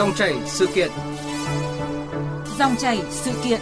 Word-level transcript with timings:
Dòng 0.00 0.14
chảy 0.14 0.34
sự 0.46 0.66
kiện. 0.74 0.90
Dòng 2.58 2.76
chảy 2.76 3.02
sự 3.10 3.30
kiện. 3.44 3.60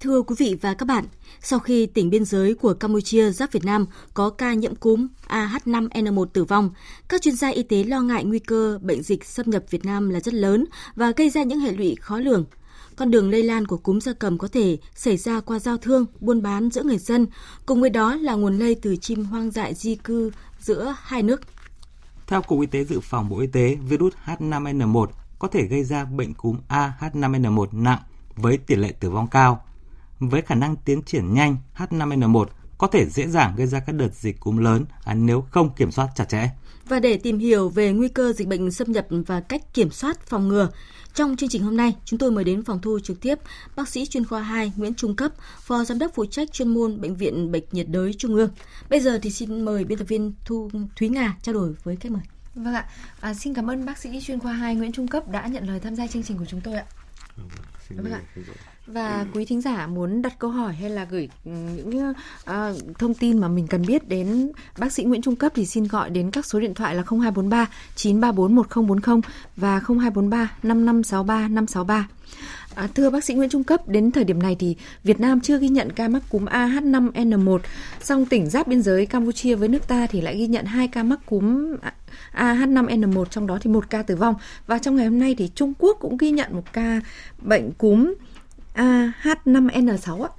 Thưa 0.00 0.22
quý 0.22 0.34
vị 0.38 0.56
và 0.60 0.74
các 0.74 0.86
bạn, 0.86 1.04
sau 1.40 1.58
khi 1.58 1.86
tỉnh 1.86 2.10
biên 2.10 2.24
giới 2.24 2.54
của 2.54 2.74
Campuchia 2.74 3.30
giáp 3.30 3.52
Việt 3.52 3.64
Nam 3.64 3.86
có 4.14 4.30
ca 4.30 4.54
nhiễm 4.54 4.74
cúm 4.74 5.06
AH5N1 5.28 6.24
tử 6.24 6.44
vong, 6.44 6.70
các 7.08 7.22
chuyên 7.22 7.36
gia 7.36 7.48
y 7.48 7.62
tế 7.62 7.84
lo 7.84 8.00
ngại 8.00 8.24
nguy 8.24 8.38
cơ 8.38 8.78
bệnh 8.82 9.02
dịch 9.02 9.24
xâm 9.24 9.50
nhập 9.50 9.64
Việt 9.70 9.84
Nam 9.84 10.10
là 10.10 10.20
rất 10.20 10.34
lớn 10.34 10.64
và 10.96 11.12
gây 11.16 11.30
ra 11.30 11.42
những 11.42 11.60
hệ 11.60 11.72
lụy 11.72 11.96
khó 12.00 12.18
lường. 12.18 12.44
Con 13.00 13.10
đường 13.10 13.30
lây 13.30 13.42
lan 13.42 13.66
của 13.66 13.76
cúm 13.76 13.98
gia 13.98 14.12
cầm 14.12 14.38
có 14.38 14.48
thể 14.48 14.78
xảy 14.94 15.16
ra 15.16 15.40
qua 15.40 15.58
giao 15.58 15.76
thương, 15.76 16.06
buôn 16.20 16.42
bán 16.42 16.70
giữa 16.70 16.82
người 16.82 16.98
dân, 16.98 17.26
cùng 17.66 17.80
với 17.80 17.90
đó 17.90 18.14
là 18.14 18.34
nguồn 18.34 18.58
lây 18.58 18.74
từ 18.74 18.96
chim 18.96 19.24
hoang 19.24 19.50
dại 19.50 19.74
di 19.74 19.94
cư 19.94 20.30
giữa 20.60 20.94
hai 21.02 21.22
nước. 21.22 21.40
Theo 22.26 22.42
Cục 22.42 22.60
Y 22.60 22.66
tế 22.66 22.84
Dự 22.84 23.00
phòng 23.00 23.28
Bộ 23.28 23.38
Y 23.40 23.46
tế, 23.46 23.74
virus 23.74 24.14
H5N1 24.24 25.06
có 25.38 25.48
thể 25.48 25.66
gây 25.66 25.84
ra 25.84 26.04
bệnh 26.04 26.34
cúm 26.34 26.56
AH5N1 26.68 27.66
nặng 27.72 28.00
với 28.36 28.58
tỷ 28.58 28.76
lệ 28.76 28.92
tử 28.92 29.10
vong 29.10 29.26
cao. 29.26 29.64
Với 30.18 30.42
khả 30.42 30.54
năng 30.54 30.76
tiến 30.76 31.02
triển 31.02 31.34
nhanh, 31.34 31.56
H5N1 31.76 32.44
có 32.80 32.86
thể 32.86 33.06
dễ 33.06 33.26
dàng 33.26 33.54
gây 33.56 33.66
ra 33.66 33.80
các 33.80 33.92
đợt 33.92 34.14
dịch 34.14 34.40
cúm 34.40 34.56
lớn 34.56 34.84
nếu 35.14 35.44
không 35.50 35.74
kiểm 35.74 35.90
soát 35.90 36.08
chặt 36.14 36.24
chẽ. 36.28 36.50
Và 36.88 37.00
để 37.00 37.16
tìm 37.16 37.38
hiểu 37.38 37.68
về 37.68 37.92
nguy 37.92 38.08
cơ 38.08 38.32
dịch 38.32 38.48
bệnh 38.48 38.70
xâm 38.70 38.92
nhập 38.92 39.06
và 39.26 39.40
cách 39.40 39.74
kiểm 39.74 39.90
soát 39.90 40.26
phòng 40.26 40.48
ngừa, 40.48 40.68
trong 41.14 41.36
chương 41.36 41.48
trình 41.48 41.62
hôm 41.62 41.76
nay, 41.76 41.96
chúng 42.04 42.18
tôi 42.18 42.30
mời 42.30 42.44
đến 42.44 42.64
phòng 42.64 42.80
thu 42.82 42.98
trực 42.98 43.20
tiếp 43.20 43.38
bác 43.76 43.88
sĩ 43.88 44.06
chuyên 44.06 44.24
khoa 44.24 44.42
2 44.42 44.72
Nguyễn 44.76 44.94
Trung 44.94 45.16
Cấp, 45.16 45.32
phó 45.60 45.84
giám 45.84 45.98
đốc 45.98 46.10
phụ 46.14 46.26
trách 46.26 46.52
chuyên 46.52 46.68
môn 46.68 47.00
bệnh 47.00 47.14
viện 47.14 47.52
Bệnh 47.52 47.64
nhiệt 47.72 47.86
đới 47.88 48.14
Trung 48.18 48.34
ương. 48.34 48.50
Bây 48.90 49.00
giờ 49.00 49.18
thì 49.22 49.30
xin 49.30 49.64
mời 49.64 49.84
biên 49.84 49.98
tập 49.98 50.08
viên 50.08 50.32
Thu 50.44 50.70
Thúy 50.96 51.08
Nga 51.08 51.36
trao 51.42 51.52
đổi 51.52 51.74
với 51.84 51.96
khách 51.96 52.12
mời. 52.12 52.22
Vâng 52.54 52.74
ạ, 52.74 52.88
à, 53.20 53.34
xin 53.34 53.54
cảm 53.54 53.70
ơn 53.70 53.86
bác 53.86 53.98
sĩ 53.98 54.20
chuyên 54.20 54.40
khoa 54.40 54.52
2 54.52 54.74
Nguyễn 54.74 54.92
Trung 54.92 55.08
Cấp 55.08 55.28
đã 55.28 55.46
nhận 55.46 55.68
lời 55.68 55.80
tham 55.80 55.94
gia 55.94 56.06
chương 56.06 56.22
trình 56.22 56.38
của 56.38 56.46
chúng 56.48 56.60
tôi 56.60 56.74
ạ. 56.74 56.84
Vâng 57.96 58.12
ạ. 58.12 58.20
Và 58.86 59.26
quý 59.34 59.44
thính 59.44 59.60
giả 59.60 59.86
muốn 59.86 60.22
đặt 60.22 60.38
câu 60.38 60.50
hỏi 60.50 60.74
hay 60.74 60.90
là 60.90 61.04
gửi 61.04 61.28
ừ, 61.44 61.50
những 61.50 62.10
uh, 62.10 62.98
thông 62.98 63.14
tin 63.14 63.38
mà 63.38 63.48
mình 63.48 63.66
cần 63.66 63.86
biết 63.86 64.08
đến 64.08 64.52
bác 64.78 64.92
sĩ 64.92 65.04
Nguyễn 65.04 65.22
Trung 65.22 65.36
Cấp 65.36 65.52
thì 65.54 65.66
xin 65.66 65.84
gọi 65.84 66.10
đến 66.10 66.30
các 66.30 66.46
số 66.46 66.60
điện 66.60 66.74
thoại 66.74 66.94
là 66.94 67.02
0243 67.02 67.66
934 67.94 68.54
1040 68.54 69.20
và 69.56 69.80
0243 69.80 70.50
5563 70.62 71.48
563. 71.48 72.08
À, 72.74 72.88
thưa 72.94 73.10
bác 73.10 73.24
sĩ 73.24 73.34
Nguyễn 73.34 73.50
Trung 73.50 73.64
Cấp, 73.64 73.88
đến 73.88 74.10
thời 74.10 74.24
điểm 74.24 74.42
này 74.42 74.56
thì 74.58 74.76
Việt 75.04 75.20
Nam 75.20 75.40
chưa 75.40 75.58
ghi 75.58 75.68
nhận 75.68 75.92
ca 75.92 76.08
mắc 76.08 76.22
cúm 76.30 76.44
AH5N1, 76.44 77.58
song 78.02 78.26
tỉnh 78.26 78.50
giáp 78.50 78.66
biên 78.66 78.82
giới 78.82 79.06
Campuchia 79.06 79.54
với 79.54 79.68
nước 79.68 79.88
ta 79.88 80.06
thì 80.06 80.20
lại 80.20 80.36
ghi 80.36 80.46
nhận 80.46 80.64
hai 80.64 80.88
ca 80.88 81.02
mắc 81.02 81.20
cúm 81.26 81.76
AH5N1 82.34 83.24
trong 83.24 83.46
đó 83.46 83.58
thì 83.60 83.70
một 83.70 83.90
ca 83.90 84.02
tử 84.02 84.16
vong 84.16 84.34
và 84.66 84.78
trong 84.78 84.96
ngày 84.96 85.06
hôm 85.06 85.18
nay 85.18 85.34
thì 85.38 85.50
Trung 85.54 85.72
Quốc 85.78 85.96
cũng 86.00 86.16
ghi 86.16 86.30
nhận 86.30 86.54
một 86.54 86.72
ca 86.72 87.00
bệnh 87.38 87.72
cúm 87.72 88.14
AH5N6 88.74 90.22
ạ. 90.22 90.30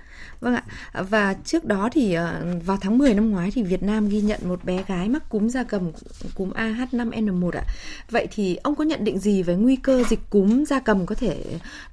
Vâng 0.41 0.55
ạ. 0.55 0.63
Và 1.09 1.33
trước 1.33 1.65
đó 1.65 1.89
thì 1.91 2.13
ờ, 2.13 2.45
vào 2.65 2.77
tháng 2.81 2.97
10 2.97 3.13
năm 3.13 3.31
ngoái 3.31 3.51
thì 3.51 3.63
Việt 3.63 3.83
Nam 3.83 4.09
ghi 4.09 4.21
nhận 4.21 4.39
một 4.43 4.63
bé 4.63 4.83
gái 4.87 5.09
mắc 5.09 5.29
cúm 5.29 5.47
gia 5.47 5.63
cầm 5.63 5.91
cúm 6.35 6.51
AH5N1 6.51 7.51
ạ. 7.51 7.63
Vậy 8.09 8.27
thì 8.31 8.55
ông 8.55 8.75
có 8.75 8.83
nhận 8.83 9.03
định 9.03 9.19
gì 9.19 9.43
về 9.43 9.55
nguy 9.55 9.75
cơ 9.75 10.03
dịch 10.09 10.19
cúm 10.29 10.63
gia 10.63 10.79
cầm 10.79 11.05
có 11.05 11.15
thể 11.15 11.43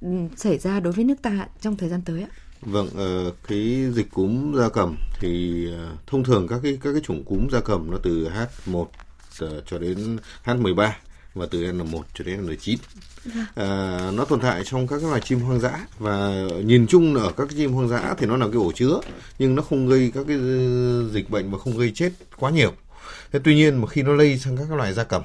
ừ, 0.01 0.07
xảy 0.35 0.57
ra 0.57 0.79
đối 0.79 0.93
với 0.93 1.05
nước 1.05 1.21
ta 1.21 1.47
trong 1.61 1.77
thời 1.77 1.89
gian 1.89 2.01
tới 2.05 2.21
ạ? 2.21 2.29
Vâng, 2.61 2.89
ờ, 2.95 3.31
cái 3.47 3.85
dịch 3.93 4.11
cúm 4.11 4.55
gia 4.57 4.69
cầm 4.69 4.95
thì 5.19 5.65
ờ, 5.71 5.89
thông 6.07 6.23
thường 6.23 6.47
các 6.47 6.59
cái 6.63 6.77
các 6.83 6.91
cái 6.91 7.01
chủng 7.01 7.23
cúm 7.23 7.47
gia 7.51 7.59
cầm 7.59 7.91
nó 7.91 7.97
từ 8.03 8.29
H1 8.29 8.85
cho 9.65 9.77
đến 9.77 10.17
H13 10.45 10.91
và 11.39 11.45
từ 11.51 11.61
N1 11.61 12.01
cho 12.13 12.23
đến 12.23 12.47
N9. 12.47 12.77
À, 13.55 14.11
nó 14.13 14.25
tồn 14.25 14.39
tại 14.39 14.61
trong 14.65 14.87
các 14.87 15.03
loài 15.03 15.21
chim 15.21 15.39
hoang 15.39 15.59
dã 15.59 15.87
và 15.99 16.47
nhìn 16.63 16.87
chung 16.87 17.15
ở 17.15 17.31
các 17.37 17.47
chim 17.57 17.71
hoang 17.71 17.87
dã 17.87 18.15
thì 18.17 18.27
nó 18.27 18.37
là 18.37 18.45
cái 18.45 18.55
ổ 18.55 18.71
chứa 18.71 18.99
nhưng 19.39 19.55
nó 19.55 19.61
không 19.61 19.87
gây 19.87 20.11
các 20.13 20.25
cái 20.27 20.37
dịch 21.11 21.29
bệnh 21.29 21.51
và 21.51 21.57
không 21.57 21.77
gây 21.77 21.91
chết 21.95 22.11
quá 22.37 22.51
nhiều. 22.51 22.73
Thế 23.31 23.39
tuy 23.43 23.55
nhiên 23.55 23.81
mà 23.81 23.87
khi 23.87 24.01
nó 24.01 24.13
lây 24.13 24.37
sang 24.37 24.57
các 24.57 24.71
loài 24.71 24.93
gia 24.93 25.03
cầm 25.03 25.21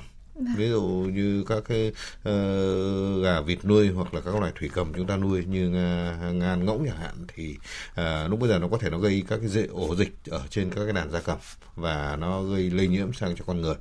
ví 0.57 0.69
dụ 0.69 0.83
như 1.13 1.45
các 1.49 1.63
cái 1.69 1.93
uh, 2.29 3.25
gà 3.25 3.41
vịt 3.41 3.65
nuôi 3.65 3.89
hoặc 3.89 4.15
là 4.15 4.21
các 4.21 4.35
loài 4.35 4.53
thủy 4.59 4.71
cầm 4.75 4.93
chúng 4.97 5.07
ta 5.07 5.17
nuôi 5.17 5.45
như 5.45 5.69
uh, 5.69 6.35
ngan 6.35 6.65
ngỗng 6.65 6.87
chẳng 6.87 6.97
hạn 6.97 7.15
thì 7.35 7.57
uh, 8.01 8.31
lúc 8.31 8.41
bây 8.41 8.49
giờ 8.49 8.59
nó 8.59 8.69
có 8.69 8.79
thể 8.79 8.91
nó 8.91 8.99
gây 8.99 9.25
các 9.29 9.39
cái 9.41 9.49
dễ 9.49 9.67
ổ 9.67 9.97
dịch 9.97 10.15
ở 10.31 10.43
trên 10.51 10.71
các 10.71 10.85
cái 10.85 10.93
đàn 10.93 11.11
gia 11.11 11.21
cầm 11.21 11.39
và 11.77 12.17
nó 12.21 12.43
gây 12.43 12.71
lây 12.71 12.89
nhiễm 12.89 13.13
sang 13.13 13.37
cho 13.37 13.45
con 13.47 13.61
người 13.61 13.75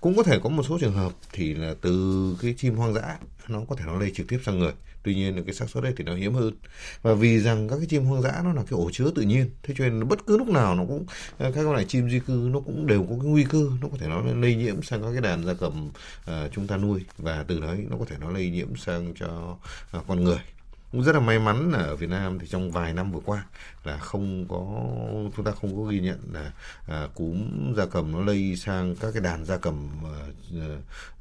cũng 0.00 0.16
có 0.16 0.22
thể 0.22 0.38
có 0.38 0.48
một 0.48 0.62
số 0.68 0.78
trường 0.80 0.92
hợp 0.92 1.12
thì 1.32 1.54
là 1.54 1.74
từ 1.80 2.36
cái 2.42 2.54
chim 2.58 2.74
hoang 2.74 2.94
dã 2.94 3.18
nó 3.48 3.60
có 3.68 3.76
thể 3.76 3.84
nó 3.86 3.98
lây 3.98 4.12
trực 4.14 4.28
tiếp 4.28 4.40
sang 4.44 4.58
người. 4.58 4.72
Tuy 5.02 5.14
nhiên 5.14 5.36
là 5.36 5.42
cái 5.46 5.54
xác 5.54 5.70
suất 5.70 5.84
đấy 5.84 5.92
thì 5.96 6.04
nó 6.04 6.14
hiếm 6.14 6.34
hơn. 6.34 6.54
Và 7.02 7.14
vì 7.14 7.40
rằng 7.40 7.68
các 7.68 7.76
cái 7.76 7.86
chim 7.86 8.04
hoang 8.04 8.22
dã 8.22 8.40
nó 8.44 8.52
là 8.52 8.62
cái 8.62 8.78
ổ 8.78 8.90
chứa 8.92 9.10
tự 9.14 9.22
nhiên 9.22 9.50
thế 9.62 9.74
cho 9.78 9.84
nên 9.84 10.08
bất 10.08 10.26
cứ 10.26 10.38
lúc 10.38 10.48
nào 10.48 10.74
nó 10.74 10.84
cũng 10.88 11.06
các 11.38 11.66
loại 11.66 11.84
chim 11.84 12.10
di 12.10 12.20
cư 12.20 12.48
nó 12.52 12.60
cũng 12.60 12.86
đều 12.86 13.02
có 13.02 13.16
cái 13.20 13.30
nguy 13.30 13.44
cơ 13.44 13.70
nó 13.80 13.88
có 13.88 13.96
thể 14.00 14.08
nó 14.08 14.22
lây 14.22 14.56
nhiễm 14.56 14.82
sang 14.82 15.02
các 15.02 15.12
cái 15.12 15.20
đàn 15.20 15.44
gia 15.44 15.54
cầm 15.54 15.90
uh, 16.30 16.52
chúng 16.52 16.66
ta 16.66 16.76
nuôi. 16.76 17.00
Và 17.18 17.44
từ 17.48 17.60
đấy 17.60 17.86
nó 17.90 17.96
có 17.96 18.04
thể 18.04 18.16
nó 18.20 18.30
lây 18.30 18.50
nhiễm 18.50 18.76
sang 18.76 19.14
cho 19.14 19.56
uh, 19.98 20.04
con 20.08 20.24
người 20.24 20.38
cũng 20.92 21.02
rất 21.02 21.12
là 21.12 21.20
may 21.20 21.38
mắn 21.38 21.72
là 21.72 21.78
ở 21.78 21.96
Việt 21.96 22.10
Nam 22.10 22.38
thì 22.38 22.46
trong 22.46 22.70
vài 22.70 22.92
năm 22.92 23.12
vừa 23.12 23.20
qua 23.24 23.44
là 23.84 23.98
không 23.98 24.46
có 24.48 24.66
chúng 25.36 25.44
ta 25.44 25.52
không 25.60 25.76
có 25.76 25.82
ghi 25.82 26.00
nhận 26.00 26.18
là 26.32 26.52
à, 26.88 27.08
cúm 27.14 27.74
gia 27.76 27.86
cầm 27.86 28.12
nó 28.12 28.20
lây 28.20 28.56
sang 28.56 28.96
các 28.96 29.10
cái 29.12 29.22
đàn 29.22 29.44
gia 29.44 29.56
cầm 29.56 29.88
à, 30.04 30.16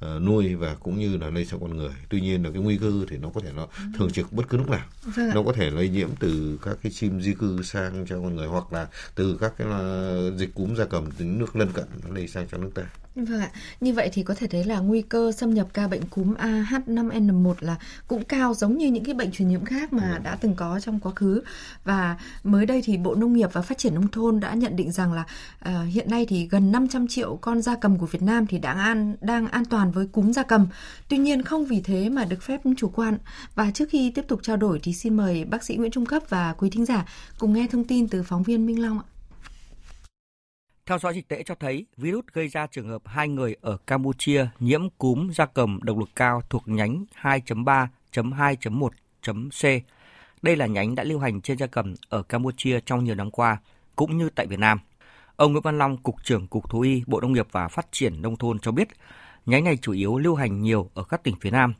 à, 0.01 0.19
nuôi 0.19 0.55
và 0.55 0.75
cũng 0.75 0.99
như 0.99 1.17
là 1.17 1.29
lây 1.29 1.45
sang 1.45 1.59
con 1.59 1.77
người. 1.77 1.93
Tuy 2.09 2.21
nhiên 2.21 2.43
là 2.43 2.49
cái 2.53 2.61
nguy 2.61 2.77
cơ 2.77 2.91
thì 3.09 3.17
nó 3.17 3.29
có 3.29 3.41
thể 3.41 3.51
nó 3.55 3.67
thường 3.97 4.11
trực 4.11 4.33
bất 4.33 4.49
cứ 4.49 4.57
lúc 4.57 4.69
nào. 4.69 4.85
Vâng 5.03 5.29
nó 5.33 5.43
có 5.43 5.53
thể 5.53 5.69
lây 5.69 5.89
nhiễm 5.89 6.09
từ 6.19 6.59
các 6.61 6.77
cái 6.83 6.91
chim 6.91 7.21
di 7.21 7.33
cư 7.33 7.61
sang 7.63 8.05
cho 8.09 8.21
con 8.21 8.35
người 8.35 8.47
hoặc 8.47 8.73
là 8.73 8.87
từ 9.15 9.37
các 9.41 9.53
cái 9.57 9.67
uh, 9.67 10.37
dịch 10.37 10.53
cúm 10.53 10.75
gia 10.75 10.85
cầm 10.85 11.11
từ 11.11 11.25
nước 11.25 11.55
lân 11.55 11.71
cận 11.71 11.85
nó 12.03 12.15
lây 12.15 12.27
sang 12.27 12.47
cho 12.51 12.57
nước 12.57 12.71
ta 12.75 12.83
Vâng 13.15 13.39
ạ, 13.41 13.49
như 13.81 13.93
vậy 13.93 14.09
thì 14.13 14.23
có 14.23 14.33
thể 14.33 14.47
thấy 14.47 14.63
là 14.63 14.79
nguy 14.79 15.01
cơ 15.01 15.31
xâm 15.31 15.53
nhập 15.53 15.67
ca 15.73 15.87
bệnh 15.87 16.01
cúm 16.09 16.33
AH5N1 16.33 17.53
là 17.59 17.75
cũng 18.07 18.23
cao 18.23 18.53
giống 18.53 18.77
như 18.77 18.87
những 18.87 19.03
cái 19.03 19.15
bệnh 19.15 19.31
truyền 19.31 19.47
nhiễm 19.47 19.65
khác 19.65 19.93
mà 19.93 20.19
đã 20.23 20.37
từng 20.41 20.55
có 20.55 20.79
trong 20.79 20.99
quá 20.99 21.11
khứ 21.15 21.41
và 21.83 22.17
mới 22.43 22.65
đây 22.65 22.81
thì 22.85 22.97
Bộ 22.97 23.15
Nông 23.15 23.33
nghiệp 23.33 23.49
và 23.53 23.61
Phát 23.61 23.77
triển 23.77 23.95
nông 23.95 24.07
thôn 24.07 24.39
đã 24.39 24.53
nhận 24.53 24.75
định 24.75 24.91
rằng 24.91 25.13
là 25.13 25.23
uh, 25.69 25.93
hiện 25.93 26.09
nay 26.09 26.25
thì 26.29 26.47
gần 26.47 26.71
500 26.71 27.07
triệu 27.07 27.35
con 27.35 27.61
gia 27.61 27.75
cầm 27.75 27.97
của 27.97 28.05
Việt 28.05 28.21
Nam 28.21 28.47
thì 28.47 28.59
đang 28.59 28.77
an 28.77 29.15
đang 29.21 29.47
an 29.47 29.65
toàn 29.65 29.91
với 29.91 30.07
cúm 30.07 30.31
gia 30.31 30.43
cầm. 30.43 30.67
Tuy 31.07 31.17
nhiên 31.17 31.41
không 31.41 31.65
vì 31.65 31.81
thế 31.81 32.09
mà 32.09 32.25
được 32.25 32.41
phép 32.41 32.61
chủ 32.77 32.89
quan. 32.89 33.17
Và 33.55 33.71
trước 33.71 33.89
khi 33.89 34.11
tiếp 34.11 34.25
tục 34.27 34.39
trao 34.43 34.57
đổi 34.57 34.79
thì 34.83 34.93
xin 34.93 35.17
mời 35.17 35.45
bác 35.45 35.63
sĩ 35.63 35.75
Nguyễn 35.75 35.91
Trung 35.91 36.05
Cấp 36.05 36.23
và 36.29 36.53
quý 36.57 36.69
thính 36.69 36.85
giả 36.85 37.05
cùng 37.39 37.53
nghe 37.53 37.67
thông 37.71 37.83
tin 37.83 38.07
từ 38.07 38.23
phóng 38.23 38.43
viên 38.43 38.65
Minh 38.65 38.81
Long 38.81 38.99
ạ. 38.99 39.14
Theo 40.85 41.00
dõi 41.00 41.16
dịch 41.16 41.28
tễ 41.28 41.44
cho 41.44 41.56
thấy, 41.56 41.85
virus 41.97 42.25
gây 42.34 42.47
ra 42.47 42.68
trường 42.68 42.90
hợp 42.90 43.01
hai 43.06 43.28
người 43.28 43.56
ở 43.62 43.78
Campuchia 43.78 44.47
nhiễm 44.59 44.90
cúm 44.97 45.31
da 45.31 45.46
cầm 45.46 45.79
độc 45.84 45.97
lực 45.97 46.09
cao 46.16 46.41
thuộc 46.50 46.68
nhánh 46.68 47.06
2.3.2.1.c. 47.22 49.81
Đây 50.41 50.56
là 50.56 50.66
nhánh 50.66 50.95
đã 50.95 51.03
lưu 51.03 51.19
hành 51.19 51.41
trên 51.41 51.57
da 51.57 51.68
cầm 51.68 51.94
ở 52.09 52.24
Campuchia 52.24 52.79
trong 52.85 53.03
nhiều 53.03 53.16
năm 53.16 53.31
qua, 53.31 53.57
cũng 53.95 54.18
như 54.18 54.29
tại 54.29 54.47
Việt 54.47 54.59
Nam. 54.59 54.79
Ông 55.35 55.51
Nguyễn 55.51 55.62
Văn 55.62 55.78
Long, 55.78 55.97
Cục 55.97 56.16
trưởng 56.24 56.47
Cục 56.47 56.69
Thú 56.69 56.81
y, 56.81 57.03
Bộ 57.07 57.22
Nông 57.22 57.34
nghiệp 57.34 57.47
và 57.51 57.68
Phát 57.68 57.88
triển 57.91 58.22
Nông 58.22 58.38
thôn 58.38 58.59
cho 58.59 58.72
biết, 58.72 58.88
nhánh 59.45 59.63
này 59.63 59.78
chủ 59.78 59.91
yếu 59.91 60.18
lưu 60.18 60.35
hành 60.35 60.62
nhiều 60.62 60.90
ở 60.94 61.03
các 61.03 61.24
tỉnh 61.24 61.35
phía 61.41 61.51
Nam. 61.51 61.74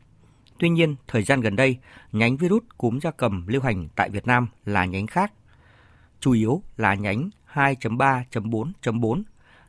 Tuy 0.58 0.68
nhiên, 0.68 0.96
thời 1.08 1.22
gian 1.22 1.40
gần 1.40 1.56
đây, 1.56 1.76
nhánh 2.12 2.36
virus 2.36 2.62
cúm 2.78 2.98
da 2.98 3.10
cầm 3.10 3.46
lưu 3.46 3.62
hành 3.62 3.88
tại 3.96 4.10
Việt 4.10 4.26
Nam 4.26 4.48
là 4.64 4.84
nhánh 4.84 5.06
khác. 5.06 5.32
Chủ 6.20 6.32
yếu 6.32 6.62
là 6.76 6.94
nhánh 6.94 7.30
2.3.4.4 7.56 9.22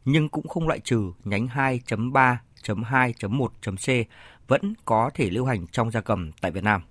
nhưng 0.05 0.29
cũng 0.29 0.47
không 0.47 0.67
loại 0.67 0.79
trừ 0.79 1.11
nhánh 1.25 1.47
2.3.2.1.c 1.47 4.03
vẫn 4.47 4.73
có 4.85 5.09
thể 5.13 5.29
lưu 5.29 5.45
hành 5.45 5.65
trong 5.71 5.91
gia 5.91 6.01
cầm 6.01 6.31
tại 6.41 6.51
Việt 6.51 6.63
Nam. 6.63 6.81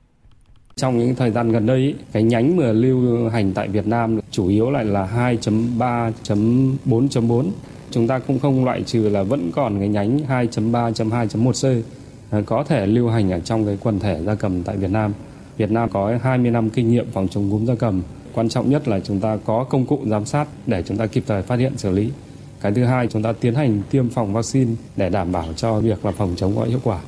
Trong 0.76 0.98
những 0.98 1.14
thời 1.14 1.30
gian 1.30 1.52
gần 1.52 1.66
đây, 1.66 1.94
cái 2.12 2.22
nhánh 2.22 2.56
mà 2.56 2.72
lưu 2.72 3.28
hành 3.28 3.52
tại 3.52 3.68
Việt 3.68 3.86
Nam 3.86 4.20
chủ 4.30 4.48
yếu 4.48 4.70
lại 4.70 4.84
là 4.84 5.08
2.3.4.4. 5.16 7.50
Chúng 7.90 8.08
ta 8.08 8.18
cũng 8.18 8.38
không 8.38 8.64
loại 8.64 8.82
trừ 8.82 9.08
là 9.08 9.22
vẫn 9.22 9.50
còn 9.54 9.78
cái 9.78 9.88
nhánh 9.88 10.18
2.3.2.1c 10.18 11.82
à, 12.30 12.42
có 12.46 12.64
thể 12.64 12.86
lưu 12.86 13.08
hành 13.08 13.30
ở 13.30 13.40
trong 13.40 13.66
cái 13.66 13.78
quần 13.80 13.98
thể 13.98 14.22
gia 14.22 14.34
cầm 14.34 14.62
tại 14.62 14.76
Việt 14.76 14.90
Nam. 14.90 15.12
Việt 15.56 15.70
Nam 15.70 15.88
có 15.92 16.18
20 16.22 16.50
năm 16.50 16.70
kinh 16.70 16.90
nghiệm 16.90 17.06
phòng 17.12 17.28
chống 17.28 17.50
cúm 17.50 17.66
gia 17.66 17.74
cầm 17.74 18.02
quan 18.36 18.48
trọng 18.48 18.70
nhất 18.70 18.88
là 18.88 19.00
chúng 19.00 19.20
ta 19.20 19.38
có 19.44 19.64
công 19.64 19.86
cụ 19.86 20.00
giám 20.06 20.26
sát 20.26 20.48
để 20.66 20.82
chúng 20.86 20.96
ta 20.96 21.06
kịp 21.06 21.24
thời 21.26 21.42
phát 21.42 21.58
hiện 21.58 21.78
xử 21.78 21.90
lý. 21.90 22.10
Cái 22.60 22.72
thứ 22.72 22.84
hai, 22.84 23.06
chúng 23.06 23.22
ta 23.22 23.32
tiến 23.32 23.54
hành 23.54 23.82
tiêm 23.90 24.08
phòng 24.08 24.32
vaccine 24.32 24.70
để 24.96 25.10
đảm 25.10 25.32
bảo 25.32 25.46
cho 25.56 25.80
việc 25.80 26.04
là 26.04 26.12
phòng 26.12 26.34
chống 26.36 26.56
có 26.56 26.64
hiệu 26.64 26.80
quả. 26.84 27.00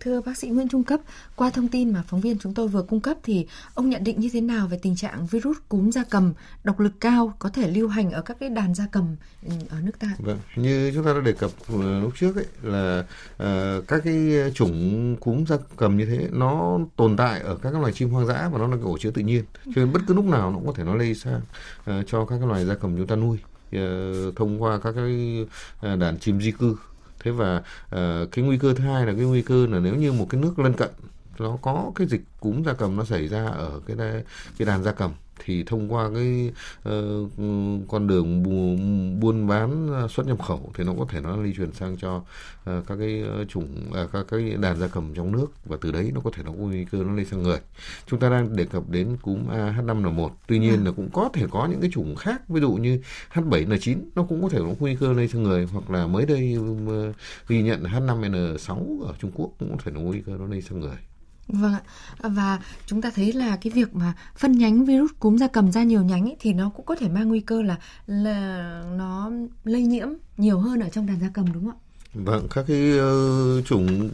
Thưa 0.00 0.20
bác 0.20 0.38
sĩ 0.38 0.48
Nguyễn 0.48 0.68
Trung 0.68 0.84
Cấp, 0.84 1.00
qua 1.36 1.50
thông 1.50 1.68
tin 1.68 1.92
mà 1.92 2.02
phóng 2.08 2.20
viên 2.20 2.38
chúng 2.38 2.54
tôi 2.54 2.68
vừa 2.68 2.82
cung 2.82 3.00
cấp 3.00 3.16
thì 3.22 3.46
ông 3.74 3.90
nhận 3.90 4.04
định 4.04 4.20
như 4.20 4.28
thế 4.32 4.40
nào 4.40 4.66
về 4.66 4.78
tình 4.82 4.96
trạng 4.96 5.26
virus 5.26 5.56
cúm 5.68 5.90
gia 5.90 6.04
cầm 6.04 6.32
độc 6.64 6.80
lực 6.80 6.92
cao 7.00 7.34
có 7.38 7.48
thể 7.48 7.70
lưu 7.70 7.88
hành 7.88 8.10
ở 8.10 8.22
các 8.22 8.36
cái 8.40 8.48
đàn 8.48 8.74
gia 8.74 8.86
cầm 8.92 9.16
ừ, 9.42 9.52
ở 9.70 9.80
nước 9.80 9.98
ta? 9.98 10.08
Vâng, 10.18 10.38
như 10.56 10.92
chúng 10.94 11.04
ta 11.04 11.12
đã 11.12 11.20
đề 11.20 11.32
cập 11.32 11.50
ừ, 11.68 12.00
lúc 12.00 12.12
trước 12.16 12.36
ấy 12.36 12.46
là 12.62 13.04
uh, 13.32 13.88
các 13.88 14.00
cái 14.04 14.32
chủng 14.54 15.16
cúm 15.20 15.44
gia 15.44 15.56
cầm 15.76 15.96
như 15.96 16.06
thế 16.06 16.28
nó 16.32 16.78
tồn 16.96 17.16
tại 17.16 17.40
ở 17.40 17.56
các 17.62 17.74
loài 17.74 17.92
chim 17.92 18.10
hoang 18.10 18.26
dã 18.26 18.48
và 18.52 18.58
nó 18.58 18.66
là 18.66 18.76
cái 18.76 18.84
ổ 18.84 18.98
chứa 18.98 19.10
tự 19.10 19.22
nhiên. 19.22 19.44
Cho 19.64 19.72
nên 19.76 19.92
bất 19.92 20.00
cứ 20.06 20.14
lúc 20.14 20.24
nào 20.24 20.50
nó 20.50 20.56
cũng 20.56 20.66
có 20.66 20.72
thể 20.72 20.84
nó 20.84 20.94
lây 20.94 21.14
sang 21.14 21.40
uh, 21.90 22.06
cho 22.06 22.24
các 22.24 22.38
cái 22.38 22.48
loài 22.48 22.64
gia 22.64 22.74
cầm 22.74 22.96
chúng 22.96 23.06
ta 23.06 23.16
nuôi 23.16 23.38
uh, 23.76 24.36
thông 24.36 24.62
qua 24.62 24.78
các 24.78 24.92
cái 24.92 25.46
đàn 25.82 26.18
chim 26.18 26.40
di 26.40 26.50
cư 26.50 26.76
thế 27.20 27.30
và 27.30 27.56
uh, 27.86 28.32
cái 28.32 28.44
nguy 28.44 28.58
cơ 28.58 28.74
thứ 28.74 28.84
hai 28.84 29.06
là 29.06 29.12
cái 29.12 29.24
nguy 29.24 29.42
cơ 29.42 29.66
là 29.66 29.78
nếu 29.78 29.94
như 29.94 30.12
một 30.12 30.26
cái 30.30 30.40
nước 30.40 30.58
lân 30.58 30.72
cận 30.72 30.90
nó 31.38 31.58
có 31.62 31.92
cái 31.94 32.06
dịch 32.06 32.22
cúm 32.40 32.64
gia 32.64 32.72
cầm 32.72 32.96
nó 32.96 33.04
xảy 33.04 33.28
ra 33.28 33.46
ở 33.46 33.80
cái 33.86 33.96
cái 34.58 34.66
đàn 34.66 34.82
gia 34.82 34.92
cầm 34.92 35.12
thì 35.44 35.64
thông 35.64 35.92
qua 35.92 36.10
cái 36.14 36.50
uh, 36.88 37.30
con 37.88 38.06
đường 38.06 38.42
buôn 39.20 39.46
bán 39.46 39.88
ờ, 39.92 40.08
xuất 40.08 40.26
nhập 40.26 40.42
khẩu 40.42 40.70
thì 40.74 40.84
nó 40.84 40.92
có 40.98 41.06
thể 41.08 41.20
nó 41.20 41.36
lây 41.36 41.52
truyền 41.56 41.72
sang 41.72 41.96
cho 41.96 42.16
uh, 42.16 42.86
các 42.86 42.96
cái 42.98 43.24
chủng 43.48 43.90
uh, 43.90 44.12
các 44.12 44.26
cái 44.28 44.56
đàn 44.60 44.78
gia 44.78 44.88
cầm 44.88 45.14
trong 45.14 45.32
nước 45.32 45.46
và 45.64 45.76
từ 45.80 45.92
đấy 45.92 46.10
nó 46.14 46.20
có 46.20 46.30
thể 46.30 46.42
nó 46.42 46.50
có 46.50 46.56
nguy 46.56 46.84
cơ 46.84 46.98
nó 46.98 47.12
lây 47.12 47.24
sang 47.24 47.42
người. 47.42 47.58
Chúng 48.06 48.20
ta 48.20 48.28
đang 48.28 48.56
đề 48.56 48.64
cập 48.64 48.88
đến 48.88 49.16
cúm 49.22 49.48
AH5N1. 49.48 50.30
Tuy 50.46 50.58
nhiên 50.58 50.84
là 50.84 50.90
cũng 50.90 51.08
có 51.12 51.30
thể 51.32 51.46
có 51.50 51.66
những 51.70 51.80
cái 51.80 51.90
chủng 51.92 52.16
khác 52.16 52.48
ví 52.48 52.60
dụ 52.60 52.72
như 52.72 53.00
H7N9 53.32 53.96
nó 54.14 54.22
cũng 54.22 54.42
có 54.42 54.48
thể 54.48 54.58
có 54.58 54.74
nguy 54.78 54.96
cơ 54.96 55.12
lây 55.12 55.28
sang 55.28 55.42
người 55.42 55.68
hoặc 55.72 55.90
là 55.90 56.06
mới 56.06 56.26
đây 56.26 56.56
ghi 57.48 57.62
nhận 57.62 57.82
H5N6 57.82 59.02
ở 59.02 59.14
Trung 59.18 59.30
Quốc 59.34 59.50
cũng 59.58 59.70
có 59.70 59.76
thể 59.84 59.92
có 59.94 60.00
nguy 60.00 60.20
cơ 60.20 60.32
nó 60.38 60.46
lây 60.46 60.62
sang 60.62 60.80
người. 60.80 60.96
Vâng 61.48 61.74
ạ. 61.74 61.80
Và 62.18 62.60
chúng 62.86 63.02
ta 63.02 63.10
thấy 63.14 63.32
là 63.32 63.56
cái 63.56 63.72
việc 63.72 63.94
mà 63.94 64.14
phân 64.36 64.52
nhánh 64.52 64.84
virus 64.84 65.10
cúm 65.20 65.36
gia 65.36 65.48
cầm 65.48 65.72
ra 65.72 65.82
nhiều 65.82 66.02
nhánh 66.02 66.24
ấy, 66.24 66.36
thì 66.40 66.52
nó 66.52 66.70
cũng 66.70 66.86
có 66.86 66.96
thể 66.96 67.08
mang 67.08 67.28
nguy 67.28 67.40
cơ 67.40 67.62
là 67.62 67.76
là 68.06 68.82
nó 68.96 69.30
lây 69.64 69.82
nhiễm 69.82 70.08
nhiều 70.36 70.58
hơn 70.58 70.80
ở 70.80 70.88
trong 70.88 71.06
đàn 71.06 71.20
gia 71.20 71.28
cầm 71.34 71.52
đúng 71.52 71.64
không 71.64 71.74
ạ? 71.74 71.82
Vâng, 72.14 72.46
các 72.50 72.64
cái 72.68 72.92
uh, 72.98 73.66
chủng 73.66 74.10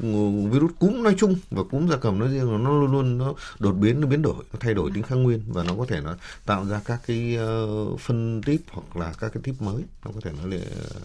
virus 0.50 0.70
cúm 0.78 1.02
nói 1.02 1.14
chung 1.18 1.34
và 1.50 1.62
cúm 1.70 1.88
gia 1.88 1.96
cầm 1.96 2.18
nói 2.18 2.28
riêng 2.28 2.64
nó 2.64 2.70
luôn 2.80 2.92
luôn 2.92 3.18
nó 3.18 3.34
đột 3.58 3.72
biến 3.72 4.00
nó 4.00 4.06
biến 4.06 4.22
đổi, 4.22 4.44
nó 4.52 4.58
thay 4.60 4.74
đổi 4.74 4.90
tính 4.94 5.02
kháng 5.02 5.22
nguyên 5.22 5.42
và 5.48 5.64
nó 5.64 5.74
có 5.78 5.86
thể 5.88 6.00
nó 6.00 6.16
tạo 6.46 6.64
ra 6.64 6.80
các 6.84 7.00
cái 7.06 7.38
uh, 7.92 8.00
phân 8.00 8.40
tiếp 8.42 8.60
hoặc 8.70 8.96
là 8.96 9.12
các 9.18 9.32
cái 9.34 9.40
tiếp 9.44 9.54
mới, 9.60 9.82
nó 10.04 10.10
có 10.14 10.20
thể 10.24 10.30
nó 10.42 10.56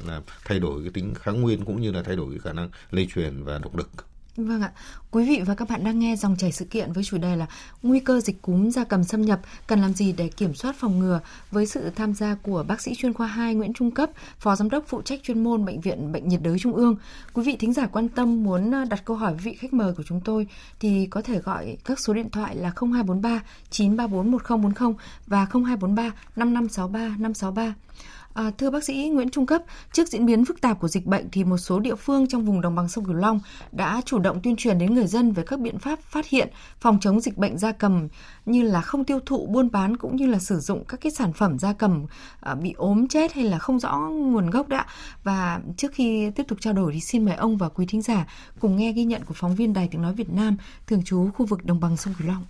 làm 0.08 0.24
thay 0.46 0.60
đổi 0.60 0.84
cái 0.84 0.92
tính 0.92 1.14
kháng 1.16 1.42
nguyên 1.42 1.66
cũng 1.66 1.82
như 1.82 1.92
là 1.92 2.04
thay 2.04 2.16
đổi 2.16 2.30
cái 2.30 2.40
khả 2.40 2.54
năng 2.54 2.70
lây 2.92 3.08
truyền 3.14 3.44
và 3.44 3.60
độc 3.60 3.76
lực. 3.76 3.90
Vâng 4.38 4.62
ạ. 4.62 4.72
Quý 5.12 5.26
vị 5.26 5.42
và 5.46 5.56
các 5.56 5.70
bạn 5.70 5.84
đang 5.84 6.00
nghe 6.00 6.16
dòng 6.16 6.36
chảy 6.38 6.52
sự 6.52 6.66
kiện 6.66 6.92
với 6.92 7.04
chủ 7.04 7.18
đề 7.18 7.36
là 7.36 7.48
nguy 7.84 8.00
cơ 8.00 8.20
dịch 8.22 8.42
cúm 8.42 8.70
gia 8.70 8.84
cầm 8.84 9.04
xâm 9.04 9.22
nhập 9.22 9.40
cần 9.68 9.82
làm 9.82 9.94
gì 9.94 10.12
để 10.12 10.30
kiểm 10.30 10.54
soát 10.54 10.76
phòng 10.80 11.00
ngừa 11.00 11.20
với 11.52 11.66
sự 11.66 11.90
tham 11.96 12.14
gia 12.14 12.36
của 12.36 12.64
bác 12.68 12.82
sĩ 12.82 12.96
chuyên 12.96 13.14
khoa 13.14 13.28
2 13.28 13.56
Nguyễn 13.56 13.74
Trung 13.74 13.92
Cấp, 13.92 14.10
Phó 14.40 14.56
Giám 14.56 14.70
đốc 14.70 14.84
phụ 14.88 15.02
trách 15.02 15.20
chuyên 15.24 15.44
môn 15.44 15.66
Bệnh 15.66 15.82
viện 15.82 16.12
Bệnh 16.12 16.28
nhiệt 16.28 16.40
đới 16.44 16.60
Trung 16.60 16.74
ương. 16.74 16.96
Quý 17.34 17.44
vị 17.44 17.56
thính 17.60 17.74
giả 17.74 17.88
quan 17.88 18.10
tâm 18.10 18.44
muốn 18.44 18.72
ờ, 18.72 18.86
đặt 18.86 19.06
câu 19.06 19.18
hỏi 19.18 19.34
với 19.34 19.42
vị 19.44 19.54
khách 19.54 19.74
mời 19.74 19.94
của 19.94 20.04
chúng 20.04 20.22
tôi 20.22 20.48
thì 20.80 21.06
có 21.06 21.22
thể 21.22 21.40
gọi 21.40 21.78
các 21.86 22.00
số 22.00 22.14
điện 22.14 22.30
thoại 22.30 22.56
là 22.56 22.72
0243 22.76 23.44
934 23.70 24.32
1040 24.32 24.94
và 25.28 25.46
0243 25.46 26.12
5563 26.36 27.08
563. 27.08 27.74
À, 28.38 28.52
thưa 28.58 28.70
bác 28.70 28.84
sĩ 28.84 29.10
Nguyễn 29.14 29.30
Trung 29.30 29.46
Cấp, 29.46 29.62
trước 29.94 30.08
diễn 30.08 30.26
biến 30.26 30.46
phức 30.46 30.62
tạp 30.62 30.80
của 30.80 30.88
dịch 30.88 31.06
bệnh 31.06 31.30
thì 31.32 31.44
một 31.44 31.58
số 31.58 31.80
địa 31.80 31.96
phương 31.96 32.28
trong 32.28 32.46
vùng 32.46 32.62
đồng 32.62 32.76
bằng 32.76 32.90
sông 32.90 33.06
Cửu 33.06 33.14
Long 33.14 33.40
đã 33.72 34.02
chủ 34.06 34.20
động 34.20 34.40
tuyên 34.44 34.56
truyền 34.56 34.78
đến 34.78 34.94
người 34.94 35.08
dân 35.08 35.32
về 35.32 35.44
các 35.48 35.60
biện 35.60 35.80
pháp 35.80 36.00
phát 36.02 36.28
hiện, 36.28 36.50
phòng 36.80 36.98
chống 37.02 37.22
dịch 37.22 37.38
bệnh 37.38 37.58
gia 37.58 37.72
cầm 37.72 38.08
như 38.46 38.62
là 38.62 38.82
không 38.82 39.04
tiêu 39.04 39.20
thụ, 39.26 39.48
buôn 39.48 39.72
bán 39.72 39.98
cũng 39.98 40.16
như 40.16 40.28
là 40.28 40.40
sử 40.40 40.60
dụng 40.60 40.84
các 40.88 41.02
cái 41.02 41.12
sản 41.12 41.34
phẩm 41.34 41.60
gia 41.60 41.74
cầm 41.74 42.06
à, 42.40 42.56
bị 42.56 42.74
ốm 42.78 43.08
chết 43.08 43.34
hay 43.34 43.44
là 43.44 43.60
không 43.60 43.80
rõ 43.80 43.98
nguồn 43.98 44.50
gốc 44.50 44.68
đã. 44.70 44.86
Và 45.24 45.60
trước 45.78 45.92
khi 45.94 46.32
tiếp 46.36 46.44
tục 46.48 46.58
trao 46.62 46.74
đổi 46.74 46.94
thì 46.94 47.00
xin 47.00 47.26
mời 47.26 47.36
ông 47.36 47.58
và 47.58 47.70
quý 47.70 47.86
thính 47.86 48.02
giả 48.02 48.28
cùng 48.60 48.76
nghe 48.76 48.92
ghi 48.92 49.04
nhận 49.04 49.26
của 49.26 49.34
phóng 49.34 49.56
viên 49.56 49.74
Đài 49.74 49.88
Tiếng 49.92 50.02
nói 50.02 50.14
Việt 50.14 50.30
Nam 50.30 50.58
thường 50.88 51.04
trú 51.04 51.30
khu 51.36 51.46
vực 51.46 51.66
đồng 51.66 51.80
bằng 51.80 51.98
sông 51.98 52.14
Cửu 52.20 52.28
Long. 52.28 52.44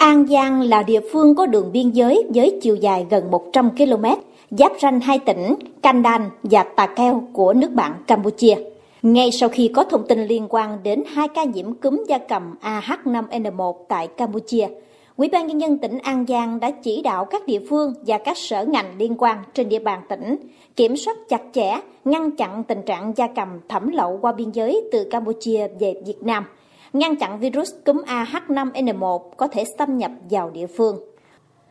An 0.00 0.26
Giang 0.26 0.60
là 0.60 0.82
địa 0.82 1.00
phương 1.12 1.34
có 1.34 1.46
đường 1.46 1.72
biên 1.72 1.90
giới 1.90 2.24
với 2.34 2.58
chiều 2.62 2.76
dài 2.76 3.06
gần 3.10 3.30
100 3.30 3.70
km, 3.76 4.04
giáp 4.50 4.72
ranh 4.82 5.00
hai 5.00 5.18
tỉnh 5.18 5.54
Kandan 5.82 6.30
và 6.42 6.62
Tà 6.62 6.86
Keo 6.86 7.22
của 7.32 7.52
nước 7.52 7.70
bạn 7.70 7.92
Campuchia. 8.06 8.54
Ngay 9.02 9.30
sau 9.32 9.48
khi 9.48 9.70
có 9.74 9.84
thông 9.84 10.06
tin 10.08 10.24
liên 10.24 10.46
quan 10.48 10.78
đến 10.82 11.02
hai 11.12 11.28
ca 11.28 11.44
nhiễm 11.44 11.74
cúm 11.74 12.04
gia 12.08 12.18
cầm 12.18 12.54
AH5N1 12.62 13.74
tại 13.88 14.06
Campuchia, 14.06 14.68
Ủy 15.16 15.28
ban 15.28 15.46
nhân 15.46 15.60
dân 15.60 15.78
tỉnh 15.78 15.98
An 15.98 16.24
Giang 16.28 16.60
đã 16.60 16.70
chỉ 16.70 17.02
đạo 17.02 17.24
các 17.24 17.46
địa 17.46 17.60
phương 17.70 17.94
và 18.06 18.18
các 18.18 18.36
sở 18.36 18.64
ngành 18.64 18.94
liên 18.98 19.14
quan 19.18 19.38
trên 19.54 19.68
địa 19.68 19.78
bàn 19.78 20.00
tỉnh 20.08 20.36
kiểm 20.76 20.96
soát 20.96 21.16
chặt 21.28 21.42
chẽ, 21.52 21.80
ngăn 22.04 22.30
chặn 22.30 22.64
tình 22.64 22.82
trạng 22.86 23.12
gia 23.16 23.26
cầm 23.26 23.48
thẩm 23.68 23.88
lậu 23.88 24.18
qua 24.22 24.32
biên 24.32 24.50
giới 24.50 24.82
từ 24.92 25.04
Campuchia 25.10 25.68
về 25.80 25.94
Việt 26.06 26.22
Nam– 26.22 26.44
ngăn 26.92 27.16
chặn 27.16 27.38
virus 27.38 27.70
cúm 27.86 28.02
AH5N1 28.06 29.18
có 29.36 29.48
thể 29.48 29.64
xâm 29.78 29.98
nhập 29.98 30.10
vào 30.30 30.50
địa 30.50 30.66
phương. 30.66 30.96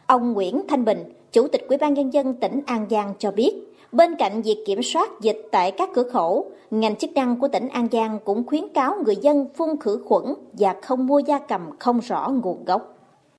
Ông 0.08 0.34
Nguyễn 0.34 0.62
Thanh 0.70 0.86
Bình, 0.86 0.98
Chủ 1.32 1.48
tịch 1.52 1.62
Ủy 1.68 1.78
ban 1.82 1.94
nhân 1.94 2.14
dân 2.14 2.34
tỉnh 2.42 2.62
An 2.66 2.86
Giang 2.90 3.14
cho 3.20 3.32
biết, 3.32 3.52
bên 3.92 4.10
cạnh 4.20 4.42
việc 4.42 4.64
kiểm 4.68 4.82
soát 4.82 5.10
dịch 5.22 5.38
tại 5.52 5.72
các 5.78 5.90
cửa 5.96 6.10
khẩu, 6.14 6.52
ngành 6.72 6.96
chức 6.96 7.10
năng 7.16 7.40
của 7.40 7.48
tỉnh 7.48 7.68
An 7.68 7.88
Giang 7.92 8.20
cũng 8.26 8.46
khuyến 8.48 8.64
cáo 8.74 8.96
người 9.06 9.16
dân 9.22 9.46
phun 9.58 9.70
khử 9.80 10.04
khuẩn 10.06 10.24
và 10.54 10.76
không 10.82 11.08
mua 11.08 11.20
gia 11.20 11.40
cầm 11.48 11.62
không 11.80 12.00
rõ 12.00 12.30
nguồn 12.44 12.66
gốc. 12.66 12.96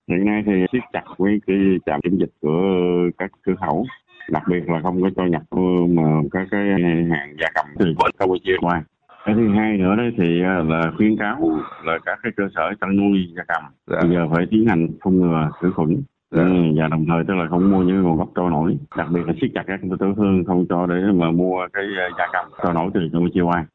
Hiện 0.09 0.25
nay 0.25 0.43
thì 0.47 0.53
siết 0.73 0.83
chặt 0.93 1.05
với 1.19 1.33
cái 1.47 1.57
trạm 1.87 2.01
kiểm 2.01 2.19
dịch 2.19 2.33
của 2.41 2.51
các 3.19 3.31
cửa 3.43 3.55
khẩu 3.61 3.87
đặc 4.31 4.43
biệt 4.49 4.69
là 4.69 4.81
không 4.83 5.03
có 5.03 5.11
cho 5.17 5.25
nhập 5.25 5.43
ờ, 5.51 5.63
mà 5.89 6.03
các 6.33 6.49
cái 6.51 6.61
hàng 7.11 7.35
gia 7.41 7.49
cầm 7.55 7.67
từ 7.79 7.87
Campuchia 8.19 8.57
qua 8.61 8.85
cái 9.25 9.35
thứ 9.35 9.49
hai 9.49 9.77
nữa 9.79 9.95
đấy 9.97 10.13
thì 10.19 10.43
à, 10.43 10.63
là 10.69 10.93
khuyến 10.97 11.17
cáo 11.17 11.51
là 11.85 11.99
các 12.07 12.19
cái 12.23 12.33
cơ 12.37 12.45
sở 12.55 12.63
chăn 12.81 12.97
nuôi 12.97 13.19
gia 13.37 13.43
cầm 13.49 13.63
dạ. 13.87 13.99
bây 14.01 14.11
giờ 14.11 14.29
phải 14.35 14.47
tiến 14.51 14.67
hành 14.67 14.89
phun 15.05 15.21
ngừa 15.21 15.51
khử 15.61 15.71
khuẩn 15.77 16.03
dạ. 16.31 16.43
Ừ, 16.43 16.49
và 16.77 16.89
đồng 16.89 17.07
thời 17.09 17.25
tức 17.29 17.35
là 17.35 17.47
không 17.49 17.71
mua 17.71 17.83
những 17.83 18.03
nguồn 18.03 18.17
gốc 18.17 18.29
trôi 18.35 18.51
nổi 18.51 18.79
đặc 18.97 19.07
biệt 19.13 19.21
là 19.27 19.33
siết 19.41 19.51
chặt 19.55 19.63
các 19.67 19.81
tiểu 19.83 20.15
thương 20.17 20.45
không 20.47 20.67
cho 20.69 20.87
để 20.87 20.95
mà 21.15 21.31
mua 21.31 21.67
cái 21.73 21.85
à, 21.99 22.09
gia 22.19 22.27
cầm 22.33 22.47
trôi 22.63 22.75
nổi 22.75 22.91
từ 22.95 23.01
Campuchia 23.13 23.43
qua 23.43 23.67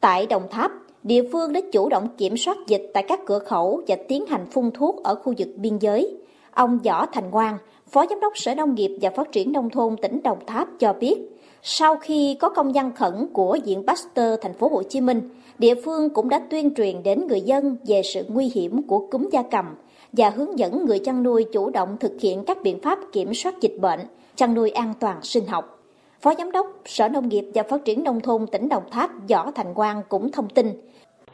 tại 0.00 0.26
Đồng 0.30 0.46
Tháp 0.50 0.70
địa 1.02 1.22
phương 1.32 1.52
đã 1.52 1.60
chủ 1.72 1.88
động 1.88 2.08
kiểm 2.18 2.36
soát 2.36 2.56
dịch 2.66 2.82
tại 2.94 3.04
các 3.08 3.20
cửa 3.26 3.38
khẩu 3.38 3.82
và 3.88 3.96
tiến 4.08 4.26
hành 4.26 4.46
phun 4.52 4.70
thuốc 4.74 5.04
ở 5.04 5.14
khu 5.14 5.34
vực 5.38 5.48
biên 5.56 5.78
giới 5.78 6.18
ông 6.50 6.78
Võ 6.84 7.06
Thành 7.06 7.30
Quang 7.30 7.58
Phó 7.92 8.06
Giám 8.10 8.20
đốc 8.20 8.32
Sở 8.36 8.54
Nông 8.54 8.74
nghiệp 8.74 8.98
và 9.00 9.10
Phát 9.16 9.32
triển 9.32 9.52
Nông 9.52 9.70
thôn 9.70 9.96
tỉnh 10.02 10.22
Đồng 10.22 10.38
Tháp 10.46 10.68
cho 10.78 10.92
biết 11.00 11.35
sau 11.68 11.96
khi 11.96 12.36
có 12.40 12.48
công 12.48 12.72
văn 12.72 12.92
khẩn 12.94 13.26
của 13.32 13.58
Viện 13.64 13.82
Pasteur 13.86 14.40
thành 14.42 14.54
phố 14.54 14.68
Hồ 14.68 14.82
Chí 14.82 15.00
Minh, 15.00 15.20
địa 15.58 15.74
phương 15.84 16.10
cũng 16.10 16.28
đã 16.28 16.40
tuyên 16.50 16.74
truyền 16.74 17.02
đến 17.02 17.26
người 17.26 17.40
dân 17.40 17.76
về 17.86 18.02
sự 18.02 18.24
nguy 18.28 18.50
hiểm 18.54 18.82
của 18.82 19.06
cúm 19.10 19.28
gia 19.32 19.42
cầm 19.42 19.74
và 20.12 20.30
hướng 20.30 20.58
dẫn 20.58 20.86
người 20.86 20.98
chăn 20.98 21.22
nuôi 21.22 21.44
chủ 21.52 21.70
động 21.70 21.96
thực 22.00 22.12
hiện 22.20 22.44
các 22.44 22.62
biện 22.62 22.80
pháp 22.82 22.98
kiểm 23.12 23.34
soát 23.34 23.54
dịch 23.60 23.76
bệnh, 23.80 24.00
chăn 24.36 24.54
nuôi 24.54 24.70
an 24.70 24.94
toàn 25.00 25.22
sinh 25.22 25.46
học. 25.46 25.82
Phó 26.20 26.34
Giám 26.38 26.52
đốc 26.52 26.66
Sở 26.84 27.08
Nông 27.08 27.28
nghiệp 27.28 27.44
và 27.54 27.62
Phát 27.62 27.84
triển 27.84 28.04
Nông 28.04 28.20
thôn 28.20 28.46
tỉnh 28.46 28.68
Đồng 28.68 28.90
Tháp 28.90 29.10
Võ 29.28 29.50
Thành 29.50 29.74
Quang 29.74 30.02
cũng 30.08 30.32
thông 30.32 30.48
tin 30.48 30.80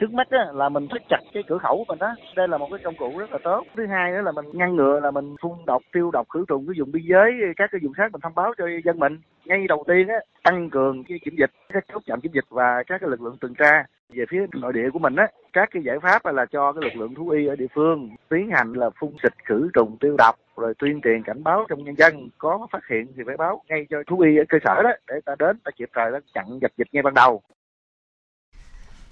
trước 0.02 0.14
mắt 0.14 0.30
á, 0.30 0.46
là 0.54 0.68
mình 0.68 0.88
thắt 0.88 1.02
chặt 1.08 1.20
cái 1.32 1.42
cửa 1.48 1.58
khẩu 1.58 1.84
mình 1.88 1.98
đó 1.98 2.14
đây 2.36 2.48
là 2.48 2.58
một 2.58 2.68
cái 2.70 2.80
công 2.84 2.96
cụ 2.96 3.18
rất 3.18 3.32
là 3.32 3.38
tốt. 3.44 3.66
Thứ 3.76 3.86
hai 3.86 4.12
nữa 4.12 4.20
là 4.22 4.32
mình 4.32 4.44
ngăn 4.52 4.76
ngừa 4.76 5.00
là 5.00 5.10
mình 5.10 5.36
phun 5.42 5.52
độc 5.66 5.82
tiêu 5.92 6.10
độc 6.10 6.26
khử 6.28 6.44
trùng 6.48 6.66
cái 6.66 6.74
vùng 6.78 6.92
biên 6.92 7.02
giới 7.06 7.32
các 7.56 7.70
cái 7.72 7.80
vùng 7.84 7.92
khác 7.92 8.12
mình 8.12 8.20
thông 8.20 8.34
báo 8.34 8.54
cho 8.58 8.64
dân 8.84 8.98
mình. 8.98 9.18
Ngay 9.44 9.66
đầu 9.68 9.84
tiên 9.88 10.08
á 10.08 10.16
tăng 10.44 10.70
cường 10.70 11.04
cái 11.04 11.18
kiểm 11.24 11.34
dịch 11.38 11.50
các 11.72 11.84
chốt 11.92 12.02
chạm 12.06 12.20
kiểm 12.20 12.32
dịch 12.32 12.44
và 12.50 12.82
các 12.86 13.00
cái 13.00 13.10
lực 13.10 13.22
lượng 13.22 13.36
tuần 13.40 13.54
tra. 13.54 13.84
Về 14.12 14.24
phía 14.28 14.46
nội 14.54 14.72
địa 14.72 14.90
của 14.92 14.98
mình 14.98 15.16
á 15.16 15.26
các 15.52 15.68
cái 15.72 15.82
giải 15.82 15.98
pháp 16.02 16.26
là 16.26 16.46
cho 16.46 16.72
cái 16.72 16.82
lực 16.84 16.96
lượng 16.96 17.14
thú 17.14 17.28
y 17.28 17.46
ở 17.46 17.56
địa 17.56 17.66
phương 17.74 18.10
tiến 18.30 18.50
hành 18.50 18.72
là 18.72 18.90
phun 19.00 19.10
xịt 19.22 19.32
khử 19.44 19.68
trùng 19.74 19.96
tiêu 20.00 20.14
độc 20.18 20.34
rồi 20.56 20.74
tuyên 20.78 21.00
truyền 21.00 21.22
cảnh 21.22 21.44
báo 21.44 21.64
trong 21.68 21.84
nhân 21.84 21.94
dân. 21.98 22.28
Có 22.38 22.66
phát 22.72 22.88
hiện 22.90 23.06
thì 23.16 23.22
phải 23.26 23.36
báo 23.36 23.62
ngay 23.68 23.86
cho 23.90 24.02
thú 24.06 24.20
y 24.20 24.36
ở 24.36 24.44
cơ 24.48 24.58
sở 24.64 24.82
đó 24.82 24.90
để 25.08 25.14
ta 25.24 25.34
đến 25.38 25.58
ta 25.64 25.70
kịp 25.76 25.88
thời 25.92 26.10
chặn 26.34 26.46
dập 26.60 26.70
dịch 26.76 26.88
ngay 26.92 27.02
ban 27.02 27.14
đầu. 27.14 27.42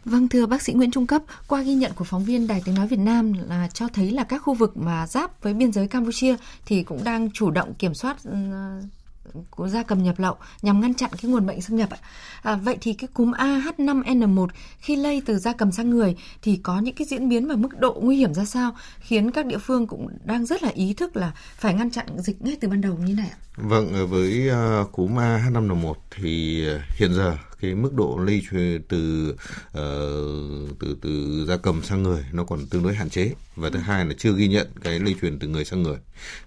Vâng 0.05 0.29
thưa 0.29 0.47
bác 0.47 0.63
sĩ 0.63 0.73
Nguyễn 0.73 0.91
Trung 0.91 1.07
Cấp, 1.07 1.23
qua 1.49 1.63
ghi 1.63 1.75
nhận 1.75 1.93
của 1.95 2.05
phóng 2.05 2.25
viên 2.25 2.47
Đài 2.47 2.63
Tiếng 2.65 2.75
Nói 2.75 2.87
Việt 2.87 2.99
Nam 2.99 3.33
là 3.33 3.69
cho 3.75 3.89
thấy 3.89 4.11
là 4.11 4.25
các 4.25 4.39
khu 4.39 4.55
vực 4.55 4.77
mà 4.77 5.07
giáp 5.07 5.43
với 5.43 5.55
biên 5.55 5.73
giới 5.73 5.89
Campuchia 5.89 6.37
thì 6.67 6.83
cũng 6.83 7.05
đang 7.05 7.31
chủ 7.31 7.51
động 7.51 7.75
kiểm 7.75 7.95
soát 7.95 8.17
ừ, 8.25 8.33
của 9.51 9.69
gia 9.69 9.83
cầm 9.83 10.03
nhập 10.03 10.19
lậu 10.19 10.37
nhằm 10.63 10.81
ngăn 10.81 10.95
chặn 10.95 11.11
cái 11.23 11.31
nguồn 11.31 11.47
bệnh 11.47 11.61
xâm 11.61 11.77
nhập. 11.77 11.89
À, 12.43 12.57
vậy 12.57 12.77
thì 12.81 12.93
cái 12.93 13.09
cúm 13.15 13.33
AH5N1 13.33 14.47
khi 14.79 14.97
lây 14.97 15.23
từ 15.27 15.39
gia 15.39 15.53
cầm 15.53 15.73
sang 15.73 15.91
người 15.91 16.17
thì 16.43 16.61
có 16.63 16.79
những 16.79 16.95
cái 16.95 17.07
diễn 17.07 17.29
biến 17.29 17.49
và 17.49 17.57
mức 17.57 17.79
độ 17.79 18.01
nguy 18.03 18.17
hiểm 18.17 18.35
ra 18.35 18.45
sao 18.45 18.77
khiến 19.01 19.31
các 19.31 19.47
địa 19.47 19.59
phương 19.59 19.87
cũng 19.87 20.09
đang 20.25 20.47
rất 20.47 20.63
là 20.63 20.69
ý 20.69 20.95
thức 20.95 21.17
là 21.17 21.33
phải 21.57 21.75
ngăn 21.75 21.91
chặn 21.91 22.07
dịch 22.17 22.43
ngay 22.43 22.57
từ 22.61 22.69
ban 22.69 22.81
đầu 22.81 22.99
như 23.07 23.15
này 23.15 23.31
ạ? 23.31 23.39
Vâng, 23.57 24.09
với 24.11 24.51
à, 24.51 24.83
cúm 24.93 25.17
AH5N1 25.17 25.95
thì 26.11 26.67
à, 26.69 26.85
hiện 26.99 27.15
giờ 27.15 27.37
cái 27.61 27.75
mức 27.75 27.95
độ 27.95 28.19
lây 28.27 28.43
truyền 28.51 28.83
từ 28.89 29.31
uh, 29.69 30.79
từ 30.81 30.97
từ 31.03 31.45
gia 31.49 31.57
cầm 31.57 31.83
sang 31.83 32.03
người 32.03 32.25
nó 32.33 32.45
còn 32.45 32.67
tương 32.67 32.83
đối 32.83 32.95
hạn 32.95 33.11
chế 33.11 33.33
và 33.57 33.71
thứ 33.71 33.79
hai 33.79 34.05
là 34.05 34.15
chưa 34.19 34.33
ghi 34.37 34.49
nhận 34.49 34.69
cái 34.83 34.99
lây 35.01 35.17
truyền 35.21 35.39
từ 35.39 35.49
người 35.49 35.65
sang 35.65 35.83
người. 35.83 35.97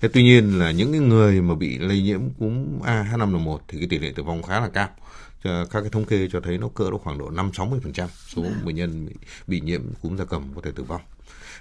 Thế 0.01 0.09
tuy 0.13 0.23
nhiên 0.23 0.59
là 0.59 0.71
những 0.71 0.91
cái 0.91 1.01
người 1.01 1.41
mà 1.41 1.55
bị 1.55 1.77
lây 1.77 2.01
nhiễm 2.01 2.21
cúm 2.39 2.79
AH5N1 2.81 3.57
thì 3.67 3.77
cái 3.79 3.87
tỷ 3.87 3.99
lệ 3.99 4.11
tử 4.15 4.23
vong 4.23 4.43
khá 4.43 4.59
là 4.59 4.69
cao 4.69 4.89
các 5.43 5.81
cái 5.81 5.89
thống 5.91 6.05
kê 6.05 6.27
cho 6.31 6.41
thấy 6.41 6.57
nó 6.57 6.67
cỡ 6.67 6.91
độ 6.91 6.97
khoảng 6.97 7.17
độ 7.17 7.31
5-60% 7.31 8.07
số 8.27 8.43
dạ. 8.43 8.49
bệnh 8.63 8.75
nhân 8.75 9.05
bị, 9.05 9.13
bị 9.47 9.59
nhiễm 9.59 9.81
cúm 10.01 10.17
gia 10.17 10.25
cầm 10.25 10.43
có 10.55 10.61
thể 10.61 10.71
tử 10.75 10.83
vong. 10.83 11.01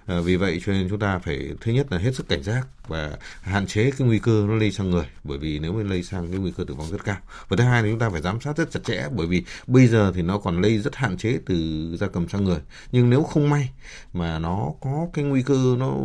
Ờ, 0.07 0.23
vì 0.23 0.37
vậy 0.37 0.61
cho 0.67 0.73
nên 0.73 0.89
chúng 0.89 0.99
ta 0.99 1.19
phải, 1.19 1.51
thứ 1.61 1.73
nhất 1.73 1.93
là 1.93 1.99
hết 1.99 2.15
sức 2.15 2.29
cảnh 2.29 2.43
giác 2.43 2.67
và 2.89 3.11
hạn 3.43 3.67
chế 3.67 3.91
cái 3.91 4.09
nguy 4.09 4.19
cơ 4.19 4.45
nó 4.49 4.55
lây 4.55 4.73
sang 4.73 4.91
người. 4.91 5.07
Bởi 5.25 5.39
vì 5.39 5.59
nếu 5.59 5.73
mà 5.73 5.83
lây 5.83 6.03
sang 6.03 6.31
cái 6.31 6.41
nguy 6.41 6.53
cơ 6.57 6.65
tử 6.65 6.75
vong 6.75 6.91
rất 6.91 7.05
cao. 7.05 7.17
Và 7.49 7.57
thứ 7.57 7.65
hai 7.65 7.83
là 7.83 7.89
chúng 7.89 7.99
ta 7.99 8.11
phải 8.11 8.23
giám 8.23 8.41
sát 8.41 8.57
rất 8.57 8.71
chặt 8.71 8.81
chẽ. 8.85 9.09
Bởi 9.17 9.27
vì 9.27 9.45
bây 9.67 9.87
giờ 9.87 10.13
thì 10.15 10.23
nó 10.23 10.39
còn 10.39 10.61
lây 10.61 10.79
rất 10.79 10.97
hạn 10.97 11.17
chế 11.17 11.39
từ 11.47 11.57
da 12.01 12.07
cầm 12.07 12.29
sang 12.29 12.45
người. 12.45 12.59
Nhưng 12.93 13.11
nếu 13.11 13.23
không 13.23 13.51
may 13.51 13.71
mà 14.13 14.39
nó 14.39 14.73
có 14.81 15.07
cái 15.15 15.25
nguy 15.25 15.43
cơ 15.43 15.77
nó 15.79 15.97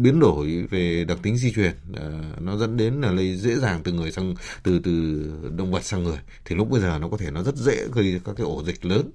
biến 0.00 0.20
đổi 0.20 0.66
về 0.70 1.04
đặc 1.04 1.18
tính 1.22 1.36
di 1.36 1.52
truyền 1.52 1.72
ờ, 1.96 2.12
nó 2.40 2.56
dẫn 2.56 2.76
đến 2.76 3.00
là 3.00 3.12
lây 3.12 3.36
dễ 3.36 3.56
dàng 3.56 3.80
từ 3.84 3.92
người 3.92 4.12
sang, 4.12 4.34
từ 4.62 4.78
từ 4.78 5.24
động 5.56 5.72
vật 5.72 5.84
sang 5.84 6.04
người, 6.04 6.18
thì 6.44 6.56
lúc 6.56 6.70
bây 6.70 6.80
giờ 6.80 6.98
nó 7.00 7.08
có 7.08 7.16
thể 7.16 7.30
nó 7.30 7.42
rất 7.42 7.56
dễ 7.56 7.86
gây 7.92 8.20
các 8.24 8.36
cái 8.36 8.44
ổ 8.44 8.62
dịch 8.64 8.84
lớn. 8.84 9.10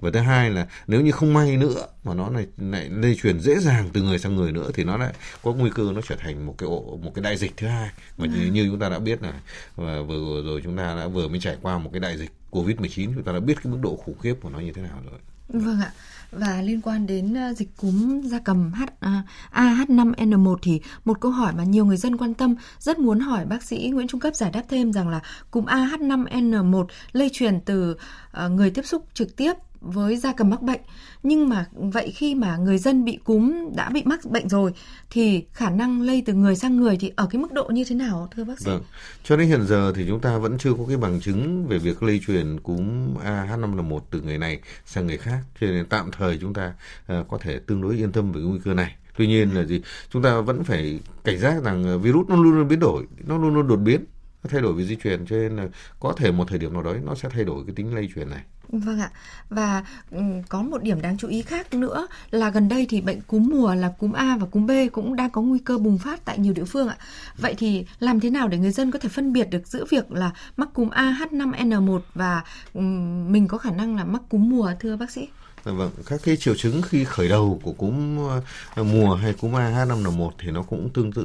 Và 0.00 0.10
thứ 0.10 0.20
hai 0.20 0.50
là 0.50 0.66
nếu 0.86 1.00
như 1.00 1.10
không 1.10 1.34
may 1.34 1.56
nữa 1.56 1.86
mà 2.08 2.14
nó 2.14 2.30
lại, 2.30 2.46
lại 2.56 2.88
lây 2.90 3.14
truyền 3.22 3.40
dễ 3.40 3.58
dàng 3.58 3.90
từ 3.92 4.02
người 4.02 4.18
sang 4.18 4.36
người 4.36 4.52
nữa 4.52 4.70
thì 4.74 4.84
nó 4.84 4.96
lại 4.96 5.12
có 5.42 5.52
nguy 5.52 5.70
cơ 5.74 5.92
nó 5.94 6.00
trở 6.08 6.14
thành 6.16 6.46
một 6.46 6.54
cái 6.58 6.66
ổ 6.66 6.98
một 7.02 7.12
cái 7.14 7.22
đại 7.22 7.36
dịch 7.36 7.56
thứ 7.56 7.66
hai. 7.66 7.90
Mà 8.18 8.26
như, 8.26 8.44
ừ. 8.44 8.50
như 8.52 8.66
chúng 8.70 8.78
ta 8.78 8.88
đã 8.88 8.98
biết 8.98 9.22
là 9.22 9.32
và 9.76 10.02
vừa 10.02 10.42
rồi 10.44 10.60
chúng 10.64 10.76
ta 10.76 10.96
đã 10.96 11.06
vừa 11.06 11.28
mới 11.28 11.40
trải 11.40 11.56
qua 11.62 11.78
một 11.78 11.90
cái 11.92 12.00
đại 12.00 12.18
dịch 12.18 12.30
covid 12.50 12.76
19 12.76 13.14
chúng 13.14 13.24
ta 13.24 13.32
đã 13.32 13.40
biết 13.40 13.54
cái 13.64 13.72
mức 13.72 13.78
độ 13.82 13.96
khủng 13.96 14.18
khiếp 14.18 14.34
của 14.42 14.50
nó 14.50 14.58
như 14.58 14.72
thế 14.72 14.82
nào 14.82 15.02
rồi. 15.10 15.18
Vâng 15.48 15.80
ạ. 15.80 15.92
Và 16.30 16.62
liên 16.62 16.80
quan 16.80 17.06
đến 17.06 17.34
ờ, 17.34 17.52
dịch 17.52 17.76
cúm 17.76 18.22
gia 18.22 18.38
cầm 18.38 18.72
H, 18.72 18.82
à, 19.00 19.22
AH5N1 19.52 20.56
thì 20.62 20.80
một 21.04 21.20
câu 21.20 21.30
hỏi 21.30 21.52
mà 21.56 21.64
nhiều 21.64 21.84
người 21.84 21.96
dân 21.96 22.16
quan 22.16 22.34
tâm 22.34 22.54
rất 22.78 22.98
muốn 22.98 23.20
hỏi 23.20 23.44
bác 23.44 23.62
sĩ 23.62 23.90
Nguyễn 23.94 24.08
Trung 24.08 24.20
Cấp 24.20 24.34
giải 24.34 24.50
đáp 24.50 24.62
thêm 24.68 24.92
rằng 24.92 25.08
là 25.08 25.20
cúm 25.50 25.64
AH5N1 25.64 26.86
lây 27.12 27.30
truyền 27.32 27.60
từ 27.60 27.96
uh, 28.44 28.50
người 28.50 28.70
tiếp 28.70 28.86
xúc 28.86 29.04
trực 29.14 29.36
tiếp 29.36 29.52
với 29.80 30.16
da 30.16 30.32
cầm 30.32 30.50
mắc 30.50 30.62
bệnh 30.62 30.80
nhưng 31.22 31.48
mà 31.48 31.66
vậy 31.72 32.10
khi 32.10 32.34
mà 32.34 32.56
người 32.56 32.78
dân 32.78 33.04
bị 33.04 33.18
cúm 33.24 33.52
đã 33.76 33.90
bị 33.90 34.02
mắc 34.04 34.24
bệnh 34.24 34.48
rồi 34.48 34.72
thì 35.10 35.44
khả 35.52 35.70
năng 35.70 36.02
lây 36.02 36.22
từ 36.26 36.32
người 36.32 36.56
sang 36.56 36.76
người 36.76 36.96
thì 37.00 37.12
ở 37.16 37.26
cái 37.30 37.42
mức 37.42 37.52
độ 37.52 37.64
như 37.64 37.84
thế 37.88 37.94
nào 37.94 38.28
thưa 38.36 38.44
bác 38.44 38.60
sĩ? 38.60 38.70
Vâng. 38.70 38.82
Cho 39.24 39.36
đến 39.36 39.48
hiện 39.48 39.66
giờ 39.66 39.92
thì 39.96 40.04
chúng 40.08 40.20
ta 40.20 40.38
vẫn 40.38 40.58
chưa 40.58 40.74
có 40.74 40.84
cái 40.88 40.96
bằng 40.96 41.20
chứng 41.20 41.66
về 41.66 41.78
việc 41.78 42.02
lây 42.02 42.20
truyền 42.26 42.60
cúm 42.60 43.14
AH5N1 43.14 44.00
từ 44.10 44.20
người 44.20 44.38
này 44.38 44.60
sang 44.86 45.06
người 45.06 45.18
khác 45.18 45.38
cho 45.60 45.66
nên 45.66 45.86
tạm 45.86 46.10
thời 46.10 46.38
chúng 46.40 46.54
ta 46.54 46.72
uh, 47.12 47.28
có 47.28 47.38
thể 47.38 47.58
tương 47.58 47.82
đối 47.82 47.96
yên 47.96 48.12
tâm 48.12 48.32
về 48.32 48.40
nguy 48.40 48.58
cơ 48.64 48.74
này. 48.74 48.94
Tuy 49.16 49.26
nhiên 49.26 49.54
là 49.54 49.64
gì? 49.64 49.82
Chúng 50.10 50.22
ta 50.22 50.40
vẫn 50.40 50.64
phải 50.64 51.00
cảnh 51.24 51.38
giác 51.38 51.62
rằng 51.62 51.84
ờ, 51.84 51.98
virus 51.98 52.28
nó 52.28 52.36
luôn 52.36 52.58
luôn 52.58 52.68
biến 52.68 52.80
đổi, 52.80 53.06
nó 53.26 53.38
luôn 53.38 53.54
luôn 53.54 53.68
đột 53.68 53.76
biến, 53.76 54.04
nó 54.44 54.50
thay 54.50 54.60
đổi 54.60 54.72
về 54.74 54.84
di 54.84 54.96
truyền 54.96 55.26
cho 55.26 55.36
nên 55.36 55.56
là 55.56 55.68
có 56.00 56.12
thể 56.16 56.32
một 56.32 56.48
thời 56.48 56.58
điểm 56.58 56.72
nào 56.72 56.82
đó 56.82 56.94
nó 57.04 57.14
sẽ 57.14 57.28
thay 57.28 57.44
đổi 57.44 57.64
cái 57.66 57.74
tính 57.74 57.94
lây 57.94 58.08
truyền 58.14 58.30
này. 58.30 58.42
Vâng 58.68 59.00
ạ. 59.00 59.10
Và 59.50 59.84
ừ, 60.10 60.20
có 60.48 60.62
một 60.62 60.82
điểm 60.82 61.00
đáng 61.00 61.16
chú 61.18 61.28
ý 61.28 61.42
khác 61.42 61.74
nữa 61.74 62.06
là 62.30 62.50
gần 62.50 62.68
đây 62.68 62.86
thì 62.88 63.00
bệnh 63.00 63.20
cúm 63.20 63.48
mùa 63.48 63.74
là 63.74 63.92
cúm 63.98 64.12
A 64.12 64.36
và 64.40 64.46
cúm 64.46 64.66
B 64.66 64.70
cũng 64.92 65.16
đang 65.16 65.30
có 65.30 65.40
nguy 65.42 65.58
cơ 65.58 65.78
bùng 65.78 65.98
phát 65.98 66.24
tại 66.24 66.38
nhiều 66.38 66.52
địa 66.52 66.64
phương 66.64 66.88
ạ. 66.88 66.96
Vậy 67.36 67.54
thì 67.58 67.86
làm 67.98 68.20
thế 68.20 68.30
nào 68.30 68.48
để 68.48 68.58
người 68.58 68.70
dân 68.70 68.90
có 68.90 68.98
thể 68.98 69.08
phân 69.08 69.32
biệt 69.32 69.50
được 69.50 69.66
giữa 69.66 69.84
việc 69.90 70.12
là 70.12 70.30
mắc 70.56 70.68
cúm 70.74 70.90
A 70.90 71.12
H5N1 71.20 72.00
và 72.14 72.44
ừ, 72.74 72.80
mình 73.28 73.48
có 73.48 73.58
khả 73.58 73.70
năng 73.70 73.96
là 73.96 74.04
mắc 74.04 74.22
cúm 74.28 74.50
mùa 74.50 74.72
thưa 74.80 74.96
bác 74.96 75.10
sĩ? 75.10 75.28
Dạ 75.68 75.74
vâng, 75.74 75.90
các 76.06 76.20
cái 76.24 76.36
triệu 76.36 76.54
chứng 76.54 76.82
khi 76.82 77.04
khởi 77.04 77.28
đầu 77.28 77.60
của 77.62 77.72
cúm 77.72 78.18
ờ, 78.74 78.84
mùa 78.84 79.14
hay 79.14 79.32
cúm 79.32 79.52
AH5N1 79.52 80.30
thì 80.38 80.50
nó 80.50 80.62
cũng 80.62 80.90
tương 80.90 81.12
tự 81.12 81.22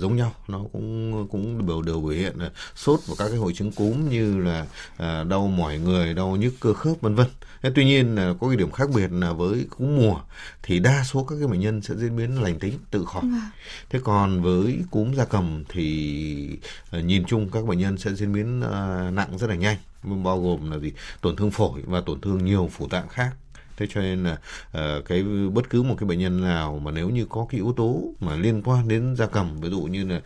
giống 0.00 0.16
nhau, 0.16 0.32
nó 0.48 0.60
cũng 0.72 1.28
cũng 1.30 1.66
đều 1.66 1.82
đều 1.82 2.00
biểu 2.00 2.10
hiện 2.10 2.40
là 2.40 2.50
sốt 2.74 3.00
và 3.06 3.14
các 3.18 3.28
cái 3.28 3.36
hội 3.36 3.52
chứng 3.54 3.72
cúm 3.72 4.08
như 4.08 4.38
là 4.38 4.66
à, 4.96 5.24
đau 5.24 5.46
mỏi 5.46 5.78
người, 5.78 6.14
đau 6.14 6.36
nhức 6.36 6.54
cơ 6.60 6.72
khớp 6.72 7.00
vân 7.00 7.14
vân. 7.14 7.26
Tuy 7.74 7.84
nhiên 7.84 8.14
là 8.14 8.34
có 8.40 8.48
cái 8.48 8.56
điểm 8.56 8.70
khác 8.70 8.88
biệt 8.94 9.12
là 9.12 9.32
với 9.32 9.66
cúm 9.70 9.96
mùa 9.96 10.20
thì 10.62 10.78
đa 10.78 11.04
số 11.04 11.24
các 11.24 11.36
cái 11.38 11.48
bệnh 11.48 11.60
nhân 11.60 11.82
sẽ 11.82 11.94
diễn 11.94 12.16
biến 12.16 12.42
lành 12.42 12.58
tính 12.58 12.78
tự 12.90 13.04
khỏi. 13.04 13.22
À. 13.22 13.50
Thế 13.90 13.98
còn 14.04 14.42
với 14.42 14.78
cúm 14.90 15.14
gia 15.14 15.24
cầm 15.24 15.64
thì 15.68 16.58
à, 16.90 17.00
nhìn 17.00 17.24
chung 17.24 17.50
các 17.50 17.64
bệnh 17.64 17.78
nhân 17.78 17.98
sẽ 17.98 18.14
diễn 18.14 18.32
biến 18.32 18.60
à, 18.60 19.10
nặng 19.10 19.38
rất 19.38 19.50
là 19.50 19.56
nhanh 19.56 19.76
bao 20.24 20.42
gồm 20.42 20.70
là 20.70 20.78
gì 20.78 20.92
tổn 21.20 21.36
thương 21.36 21.50
phổi 21.50 21.82
và 21.86 22.00
tổn 22.00 22.20
thương 22.20 22.44
nhiều 22.44 22.70
phủ 22.72 22.88
tạng 22.88 23.08
khác 23.08 23.30
thế 23.76 23.86
cho 23.90 24.00
nên 24.00 24.24
là 24.24 24.38
uh, 24.78 25.04
cái 25.04 25.22
bất 25.52 25.70
cứ 25.70 25.82
một 25.82 25.94
cái 25.98 26.08
bệnh 26.08 26.18
nhân 26.18 26.40
nào 26.40 26.80
mà 26.84 26.90
nếu 26.90 27.08
như 27.10 27.26
có 27.28 27.46
cái 27.50 27.60
yếu 27.60 27.72
tố 27.76 28.02
mà 28.20 28.36
liên 28.36 28.62
quan 28.62 28.88
đến 28.88 29.16
gia 29.16 29.26
cầm 29.26 29.60
ví 29.60 29.70
dụ 29.70 29.80
như 29.80 30.04
là 30.04 30.20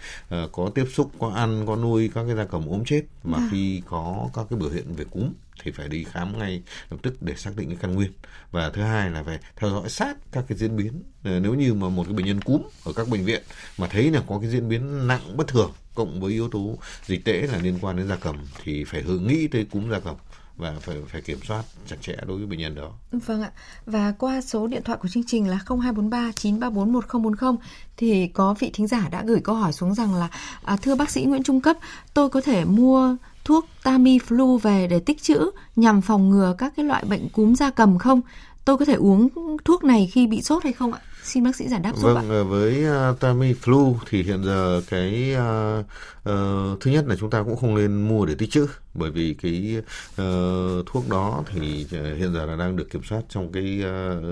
uh, 0.45 0.52
có 0.52 0.71
tiếp 0.75 0.85
xúc 0.93 1.11
có 1.19 1.33
ăn 1.35 1.67
có 1.67 1.76
nuôi 1.76 2.11
các 2.14 2.25
cái 2.26 2.37
gia 2.37 2.45
cầm 2.45 2.67
ốm 2.69 2.85
chết 2.85 3.02
mà 3.25 3.38
à. 3.38 3.49
khi 3.50 3.83
có 3.87 4.28
các 4.35 4.47
cái 4.50 4.59
biểu 4.59 4.71
hiện 4.71 4.95
về 4.95 5.05
cúm 5.11 5.33
thì 5.62 5.71
phải 5.71 5.88
đi 5.88 6.05
khám 6.05 6.38
ngay 6.38 6.62
lập 6.90 6.97
tức 7.02 7.23
để 7.23 7.35
xác 7.35 7.57
định 7.57 7.69
cái 7.69 7.78
căn 7.81 7.95
nguyên. 7.95 8.12
Và 8.50 8.71
thứ 8.71 8.83
hai 8.83 9.11
là 9.11 9.23
phải 9.23 9.38
theo 9.57 9.71
dõi 9.71 9.88
sát 9.88 10.17
các 10.33 10.45
cái 10.49 10.59
diễn 10.59 10.76
biến. 10.76 11.02
Ờ, 11.25 11.40
nếu 11.40 11.55
như 11.55 11.75
mà 11.75 11.88
một 11.88 12.05
cái 12.05 12.12
bệnh 12.12 12.26
nhân 12.26 12.40
cúm 12.40 12.62
ở 12.85 12.93
các 12.93 13.09
bệnh 13.09 13.25
viện 13.25 13.43
mà 13.78 13.87
thấy 13.87 14.11
là 14.11 14.23
có 14.28 14.38
cái 14.40 14.50
diễn 14.50 14.69
biến 14.69 15.07
nặng 15.07 15.37
bất 15.37 15.49
thường 15.49 15.73
cộng 15.95 16.21
với 16.21 16.33
yếu 16.33 16.49
tố 16.49 16.78
dịch 17.07 17.25
tễ 17.25 17.47
là 17.52 17.59
liên 17.59 17.78
quan 17.81 17.97
đến 17.97 18.09
gia 18.09 18.17
cầm 18.17 18.37
thì 18.64 18.85
phải 18.85 19.02
hướng 19.02 19.26
nghĩ 19.26 19.47
tới 19.47 19.64
cúm 19.64 19.90
gia 19.90 20.00
cầm 20.00 20.17
và 20.59 20.75
phải 20.81 20.97
phải 21.09 21.21
kiểm 21.21 21.38
soát 21.49 21.62
chặt 21.87 21.97
chẽ 22.00 22.17
đối 22.27 22.38
với 22.38 22.47
bệnh 22.47 22.59
nhân 22.59 22.75
đó. 22.75 22.91
Vâng 23.12 23.43
ạ. 23.43 23.50
Và 23.87 24.12
qua 24.19 24.41
số 24.41 24.67
điện 24.67 24.83
thoại 24.85 24.99
của 25.03 25.09
chương 25.09 25.27
trình 25.27 25.49
là 25.49 25.59
0243 25.69 26.33
934 26.33 26.93
1040 26.93 27.53
thì 27.97 28.29
có 28.29 28.55
vị 28.59 28.71
thính 28.75 28.87
giả 28.87 29.09
đã 29.11 29.23
gửi 29.27 29.41
câu 29.41 29.55
hỏi 29.55 29.73
xuống 29.73 29.95
rằng 29.95 30.15
là 30.15 30.29
à, 30.65 30.77
thưa 30.77 30.95
bác 30.95 31.11
sĩ 31.11 31.25
Nguyễn 31.25 31.43
Trung 31.43 31.61
cấp, 31.61 31.77
tôi 32.15 32.31
có 32.31 32.41
thể 32.41 32.65
mua 32.65 33.17
thuốc 33.45 33.67
Tamiflu 33.85 34.59
về 34.59 34.87
để 34.87 35.00
tích 35.00 35.23
trữ 35.23 35.50
nhằm 35.77 36.00
phòng 36.00 36.31
ngừa 36.31 36.55
các 36.59 36.73
cái 36.77 36.85
loại 36.85 37.05
bệnh 37.05 37.29
cúm 37.29 37.55
da 37.55 37.71
cầm 37.71 37.99
không? 37.99 38.21
Tôi 38.69 38.79
có 38.79 38.85
thể 38.85 38.95
uống 38.95 39.29
thuốc 39.65 39.85
này 39.85 40.11
khi 40.13 40.27
bị 40.27 40.43
sốt 40.43 40.65
hay 40.65 40.73
không 40.73 40.93
ạ? 40.93 41.01
Xin 41.23 41.45
bác 41.45 41.57
sĩ 41.57 41.69
giải 41.69 41.81
đáp 41.81 41.97
giúp 41.97 42.03
vâng, 42.03 42.17
ạ. 42.17 42.23
Vâng, 42.29 42.51
với 42.51 42.85
uh, 42.85 43.21
Tamiflu 43.21 43.95
thì 44.09 44.23
hiện 44.23 44.45
giờ 44.45 44.83
cái 44.91 45.35
uh, 45.35 45.85
uh, 46.31 46.81
thứ 46.81 46.91
nhất 46.91 47.05
là 47.09 47.17
chúng 47.21 47.31
ta 47.31 47.43
cũng 47.43 47.57
không 47.57 47.75
nên 47.75 48.09
mua 48.09 48.27
để 48.27 48.35
tích 48.35 48.51
trữ 48.51 48.67
bởi 48.95 49.11
vì 49.11 49.35
cái 49.43 49.77
uh, 50.11 50.87
thuốc 50.87 51.09
đó 51.09 51.45
thì 51.53 51.87
hiện 51.91 52.33
giờ 52.35 52.47
là 52.47 52.57
đang 52.57 52.77
được 52.77 52.91
kiểm 52.91 53.03
soát 53.05 53.21
trong 53.29 53.53
cái 53.53 53.83
uh, 53.85 54.25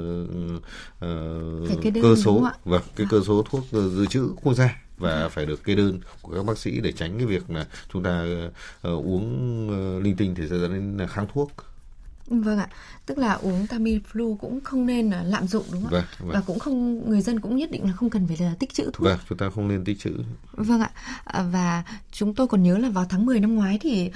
uh, 1.05 1.83
cái 1.83 1.93
cơ 2.03 2.17
số 2.25 2.47
vâng 2.65 2.83
cái 2.97 3.07
à. 3.07 3.11
cơ 3.11 3.21
số 3.27 3.45
thuốc 3.51 3.65
dự 3.73 4.07
trữ 4.07 4.29
quốc 4.43 4.55
gia 4.55 4.77
và 4.99 5.29
phải 5.29 5.47
được 5.47 5.65
kê 5.65 5.75
đơn 5.75 6.01
của 6.23 6.35
các 6.35 6.45
bác 6.45 6.59
sĩ 6.59 6.81
để 6.81 6.93
tránh 6.93 7.19
cái 7.19 7.27
việc 7.27 7.51
là 7.51 7.67
chúng 7.93 8.03
ta 8.03 8.25
uh, 8.89 9.07
uống 9.07 9.69
uh, 9.69 10.05
linh 10.05 10.17
tinh 10.17 10.35
thì 10.35 10.43
sẽ 10.51 10.59
dẫn 10.59 10.99
đến 10.99 11.09
kháng 11.09 11.27
thuốc 11.35 11.53
Vâng 12.29 12.59
ạ, 12.59 12.69
tức 13.07 13.19
là 13.19 13.33
uống 13.33 13.67
Tamiflu 13.67 14.37
cũng 14.37 14.61
không 14.61 14.87
nên 14.87 15.11
là 15.11 15.23
lạm 15.23 15.47
dụng 15.47 15.65
đúng 15.73 15.83
không 15.83 15.93
vâng, 15.93 16.05
vâng. 16.19 16.31
Và 16.35 16.41
cũng 16.47 16.59
không 16.59 17.11
người 17.11 17.21
dân 17.21 17.41
cũng 17.41 17.57
nhất 17.57 17.71
định 17.71 17.85
là 17.85 17.93
không 17.93 18.11
cần 18.11 18.27
phải 18.27 18.37
là 18.41 18.55
tích 18.59 18.75
trữ 18.75 18.85
thuốc. 18.85 19.05
Vâng, 19.05 19.19
chúng 19.29 19.39
ta 19.39 19.51
không 19.55 19.69
nên 19.69 19.85
tích 19.85 20.01
trữ. 20.01 20.13
Vâng 20.53 20.81
ạ. 20.81 20.91
À, 21.25 21.43
và 21.53 21.85
chúng 22.13 22.35
tôi 22.35 22.47
còn 22.47 22.63
nhớ 22.63 22.79
là 22.79 22.89
vào 22.89 23.05
tháng 23.09 23.27
10 23.27 23.41
năm 23.41 23.55
ngoái 23.55 23.79
thì 23.79 24.11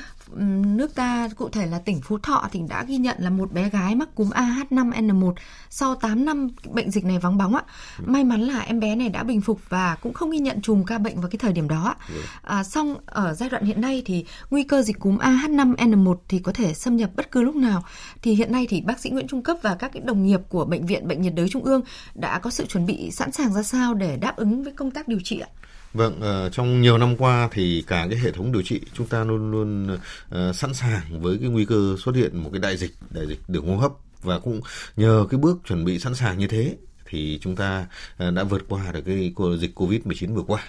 nước 0.77 0.95
ta 0.95 1.29
cụ 1.37 1.49
thể 1.49 1.67
là 1.67 1.79
tỉnh 1.79 2.01
Phú 2.01 2.19
Thọ 2.19 2.49
thì 2.53 2.61
đã 2.69 2.85
ghi 2.85 2.97
nhận 2.97 3.17
là 3.21 3.31
một 3.31 3.53
bé 3.53 3.71
gái 3.71 3.95
mắc 3.95 4.15
cúm 4.15 4.31
AH5N1 4.31 5.35
sau 5.71 5.95
8 5.95 6.25
năm 6.25 6.49
bệnh 6.73 6.91
dịch 6.91 7.05
này 7.05 7.19
vắng 7.19 7.39
bóng 7.39 7.55
ạ. 7.55 7.63
Ừ. 7.99 8.05
May 8.07 8.25
mắn 8.25 8.41
là 8.41 8.61
em 8.61 8.81
bé 8.81 8.97
này 8.97 9.09
đã 9.09 9.23
bình 9.23 9.41
phục 9.41 9.61
và 9.69 9.97
cũng 10.03 10.13
không 10.13 10.31
ghi 10.31 10.39
nhận 10.39 10.61
chùm 10.61 10.85
ca 10.85 10.99
bệnh 10.99 11.21
vào 11.21 11.31
cái 11.31 11.39
thời 11.39 11.53
điểm 11.53 11.69
đó 11.69 11.85
ạ. 11.85 11.97
Ừ. 12.15 12.21
À, 12.43 12.65
xong 12.65 12.97
ở 13.07 13.35
giai 13.35 13.49
đoạn 13.49 13.65
hiện 13.65 13.81
nay 13.81 14.03
thì 14.07 14.25
nguy 14.51 14.63
cơ 14.63 14.83
dịch 14.83 14.99
cúm 14.99 15.19
AH5N1 15.19 16.17
thì 16.29 16.39
có 16.39 16.53
thể 16.53 16.75
xâm 16.75 16.97
nhập 16.97 17.11
bất 17.17 17.31
cứ 17.31 17.43
lúc 17.43 17.57
nào. 17.57 17.85
Thì 18.23 18.35
hiện 18.35 18.53
nay 18.53 18.67
thì 18.71 18.80
bác 18.81 19.01
sĩ 19.01 19.11
Nguyễn 19.11 19.27
Trung 19.29 19.43
Cấp 19.43 19.57
và 19.63 19.75
các 19.75 20.05
đồng 20.05 20.27
nghiệp 20.27 20.41
của 20.49 20.65
bệnh 20.65 20.87
viện 20.87 21.09
Bệnh 21.09 21.23
nhiệt 21.23 21.35
đới 21.35 21.49
Trung 21.49 21.65
ương 21.65 21.83
đã 22.15 22.39
có 22.39 22.51
sự 22.51 22.67
chuẩn 22.67 22.87
bị 22.87 23.11
sẵn 23.11 23.33
sàng 23.33 23.53
ra 23.53 23.63
sao 23.63 23.95
để 23.95 24.17
đáp 24.17 24.37
ứng 24.37 24.65
với 24.65 24.73
công 24.73 24.91
tác 24.91 25.09
điều 25.09 25.21
trị 25.25 25.41
ạ? 25.41 25.49
Vâng, 25.95 26.21
ờ, 26.21 26.51
trong 26.51 26.83
nhiều 26.83 26.99
năm 26.99 27.17
qua 27.17 27.49
thì 27.53 27.85
cả 27.87 28.07
cái 28.11 28.19
hệ 28.19 28.33
thống 28.33 28.53
điều 28.53 28.63
trị 28.63 28.81
chúng 28.95 29.07
ta 29.07 29.25
luôn 29.25 29.51
luôn 29.51 29.99
ờ, 30.29 30.53
sẵn 30.53 30.75
sàng 30.75 31.23
với 31.23 31.39
cái 31.41 31.49
nguy 31.49 31.65
cơ 31.65 31.97
xuất 32.05 32.15
hiện 32.15 32.43
một 32.43 32.51
cái 32.53 32.61
đại 32.61 32.77
dịch, 32.77 32.95
đại 33.11 33.27
dịch 33.27 33.41
đường 33.49 33.67
hô 33.67 33.77
hấp 33.77 33.93
và 34.23 34.39
cũng 34.39 34.61
nhờ 34.97 35.27
cái 35.31 35.41
bước 35.41 35.59
chuẩn 35.69 35.85
bị 35.85 35.99
sẵn 35.99 36.15
sàng 36.15 36.39
như 36.39 36.47
thế 36.47 36.77
thì 37.07 37.39
chúng 37.43 37.57
ta 37.57 37.87
ờ, 38.17 38.31
đã 38.31 38.45
vượt 38.45 38.63
qua 38.69 38.93
được 38.93 39.01
cái 39.07 39.33
dịch 39.59 39.75
Covid-19 39.75 40.35
vừa 40.35 40.43
qua. 40.43 40.63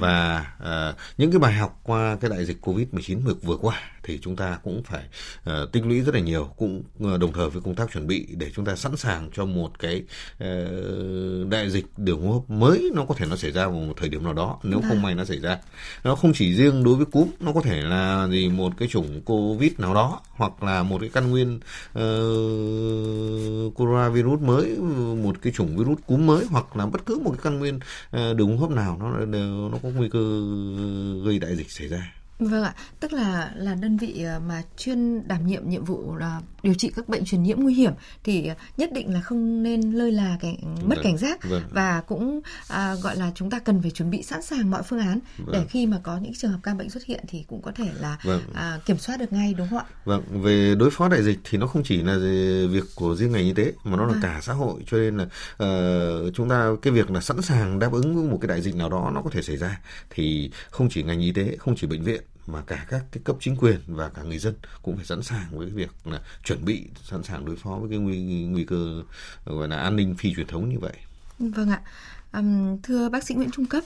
và 0.00 0.46
uh, 0.62 0.96
những 1.18 1.30
cái 1.30 1.38
bài 1.38 1.52
học 1.52 1.80
qua 1.82 2.16
cái 2.20 2.30
đại 2.30 2.44
dịch 2.44 2.66
Covid-19 2.66 3.34
vừa 3.42 3.56
qua 3.56 3.80
thì 4.08 4.18
chúng 4.22 4.36
ta 4.36 4.58
cũng 4.62 4.82
phải 4.82 5.04
uh, 5.50 5.72
tích 5.72 5.86
lũy 5.86 6.00
rất 6.00 6.14
là 6.14 6.20
nhiều 6.20 6.44
cũng 6.56 6.82
uh, 7.04 7.20
đồng 7.20 7.32
thời 7.32 7.50
với 7.50 7.62
công 7.62 7.74
tác 7.74 7.92
chuẩn 7.92 8.06
bị 8.06 8.26
để 8.36 8.50
chúng 8.54 8.64
ta 8.64 8.76
sẵn 8.76 8.96
sàng 8.96 9.30
cho 9.34 9.44
một 9.44 9.78
cái 9.78 10.02
uh, 10.44 11.48
đại 11.50 11.70
dịch 11.70 11.86
đường 11.96 12.22
hô 12.22 12.32
hấp 12.32 12.50
mới 12.50 12.90
nó 12.94 13.04
có 13.04 13.14
thể 13.14 13.26
nó 13.26 13.36
xảy 13.36 13.50
ra 13.50 13.66
vào 13.66 13.80
một 13.80 13.94
thời 13.96 14.08
điểm 14.08 14.24
nào 14.24 14.32
đó 14.32 14.58
nếu 14.62 14.80
không 14.80 14.90
vâng. 14.90 15.02
may 15.02 15.14
nó 15.14 15.24
xảy 15.24 15.40
ra 15.40 15.58
nó 16.04 16.14
không 16.14 16.32
chỉ 16.34 16.54
riêng 16.54 16.84
đối 16.84 16.94
với 16.94 17.06
cúm 17.06 17.30
nó 17.40 17.52
có 17.52 17.60
thể 17.60 17.82
là 17.82 18.28
gì 18.30 18.48
một 18.48 18.72
cái 18.78 18.88
chủng 18.88 19.20
covid 19.20 19.72
nào 19.78 19.94
đó 19.94 20.20
hoặc 20.30 20.62
là 20.62 20.82
một 20.82 20.98
cái 21.00 21.10
căn 21.12 21.30
nguyên 21.30 21.56
uh, 21.90 23.74
coronavirus 23.74 24.40
mới 24.40 24.76
một 25.22 25.36
cái 25.42 25.52
chủng 25.52 25.76
virus 25.76 25.98
cúm 26.06 26.26
mới 26.26 26.44
hoặc 26.50 26.76
là 26.76 26.86
bất 26.86 27.06
cứ 27.06 27.18
một 27.18 27.30
cái 27.30 27.40
căn 27.42 27.58
nguyên 27.58 27.76
uh, 27.76 28.36
đường 28.36 28.56
hô 28.56 28.66
hấp 28.66 28.70
nào 28.70 28.98
nó 29.00 29.24
nó 29.68 29.78
có 29.82 29.88
nguy 29.88 30.08
cơ 30.08 30.18
gây 31.24 31.38
đại 31.38 31.56
dịch 31.56 31.70
xảy 31.70 31.88
ra 31.88 32.17
Vâng 32.38 32.62
ạ, 32.62 32.74
tức 33.00 33.12
là 33.12 33.52
là 33.54 33.74
đơn 33.74 33.96
vị 33.96 34.22
ờ, 34.22 34.40
mà 34.48 34.62
chuyên 34.76 35.28
đảm 35.28 35.46
nhiệm 35.46 35.68
nhiệm 35.68 35.84
vụ 35.84 36.16
là 36.16 36.40
điều 36.62 36.74
trị 36.74 36.92
các 36.96 37.08
bệnh 37.08 37.24
truyền 37.24 37.42
nhiễm 37.42 37.60
nguy 37.60 37.74
hiểm 37.74 37.92
thì 38.24 38.50
nhất 38.76 38.92
định 38.92 39.14
là 39.14 39.20
không 39.20 39.62
nên 39.62 39.92
lơi 39.92 40.12
là 40.12 40.36
cảnh 40.40 40.56
mất 40.62 40.96
vâng, 40.96 41.04
cảnh 41.04 41.18
giác 41.18 41.44
vâng. 41.44 41.62
và 41.70 42.02
cũng 42.06 42.40
à, 42.68 42.94
gọi 42.94 43.16
là 43.16 43.32
chúng 43.34 43.50
ta 43.50 43.58
cần 43.58 43.82
phải 43.82 43.90
chuẩn 43.90 44.10
bị 44.10 44.22
sẵn 44.22 44.42
sàng 44.42 44.70
mọi 44.70 44.82
phương 44.82 44.98
án 44.98 45.18
vâng. 45.38 45.52
để 45.52 45.66
khi 45.70 45.86
mà 45.86 46.00
có 46.02 46.18
những 46.18 46.34
trường 46.34 46.50
hợp 46.50 46.58
ca 46.62 46.74
bệnh 46.74 46.90
xuất 46.90 47.04
hiện 47.04 47.24
thì 47.28 47.44
cũng 47.48 47.62
có 47.62 47.72
thể 47.72 47.90
là 48.00 48.18
vâng. 48.22 48.42
à, 48.54 48.78
kiểm 48.86 48.98
soát 48.98 49.16
được 49.16 49.32
ngay 49.32 49.54
đúng 49.54 49.68
không 49.68 49.78
ạ? 49.78 49.84
Vâng, 50.04 50.22
về 50.42 50.74
đối 50.74 50.90
phó 50.90 51.08
đại 51.08 51.22
dịch 51.22 51.38
thì 51.44 51.58
nó 51.58 51.66
không 51.66 51.82
chỉ 51.84 52.02
là 52.02 52.16
việc 52.70 52.84
của 52.94 53.14
riêng 53.14 53.32
ngành 53.32 53.44
y 53.44 53.52
tế 53.52 53.72
mà 53.84 53.96
nó 53.96 54.06
là 54.06 54.12
vâng. 54.12 54.22
cả 54.22 54.40
xã 54.42 54.52
hội 54.52 54.82
cho 54.86 54.96
nên 54.96 55.16
là 55.16 55.24
uh, 55.24 56.34
chúng 56.34 56.48
ta 56.48 56.70
cái 56.82 56.92
việc 56.92 57.10
là 57.10 57.20
sẵn 57.20 57.42
sàng 57.42 57.78
đáp 57.78 57.92
ứng 57.92 58.30
một 58.30 58.38
cái 58.40 58.48
đại 58.48 58.60
dịch 58.60 58.76
nào 58.76 58.88
đó 58.88 59.10
nó 59.14 59.22
có 59.22 59.30
thể 59.30 59.42
xảy 59.42 59.56
ra 59.56 59.80
thì 60.10 60.50
không 60.70 60.88
chỉ 60.90 61.02
ngành 61.02 61.20
y 61.20 61.32
tế, 61.32 61.56
không 61.58 61.76
chỉ 61.76 61.86
bệnh 61.86 62.02
viện 62.02 62.22
mà 62.48 62.62
cả 62.66 62.86
các 62.88 63.04
cái 63.12 63.22
cấp 63.24 63.36
chính 63.40 63.56
quyền 63.56 63.80
và 63.86 64.08
cả 64.08 64.22
người 64.22 64.38
dân 64.38 64.54
cũng 64.82 64.96
phải 64.96 65.04
sẵn 65.04 65.22
sàng 65.22 65.58
với 65.58 65.66
cái 65.66 65.74
việc 65.74 65.90
là 66.04 66.20
chuẩn 66.44 66.64
bị, 66.64 66.84
sẵn 67.02 67.22
sàng 67.22 67.44
đối 67.44 67.56
phó 67.56 67.76
với 67.76 67.90
cái 67.90 67.98
nguy 67.98 68.44
nguy 68.44 68.64
cơ 68.64 69.02
gọi 69.44 69.68
là 69.68 69.76
an 69.76 69.96
ninh 69.96 70.14
phi 70.18 70.34
truyền 70.34 70.46
thống 70.46 70.68
như 70.68 70.78
vậy. 70.78 70.94
Vâng 71.38 71.70
ạ. 71.70 71.80
Um, 72.32 72.78
thưa 72.82 73.08
bác 73.08 73.24
sĩ 73.24 73.34
Nguyễn 73.34 73.50
Trung 73.50 73.66
Cấp, 73.66 73.84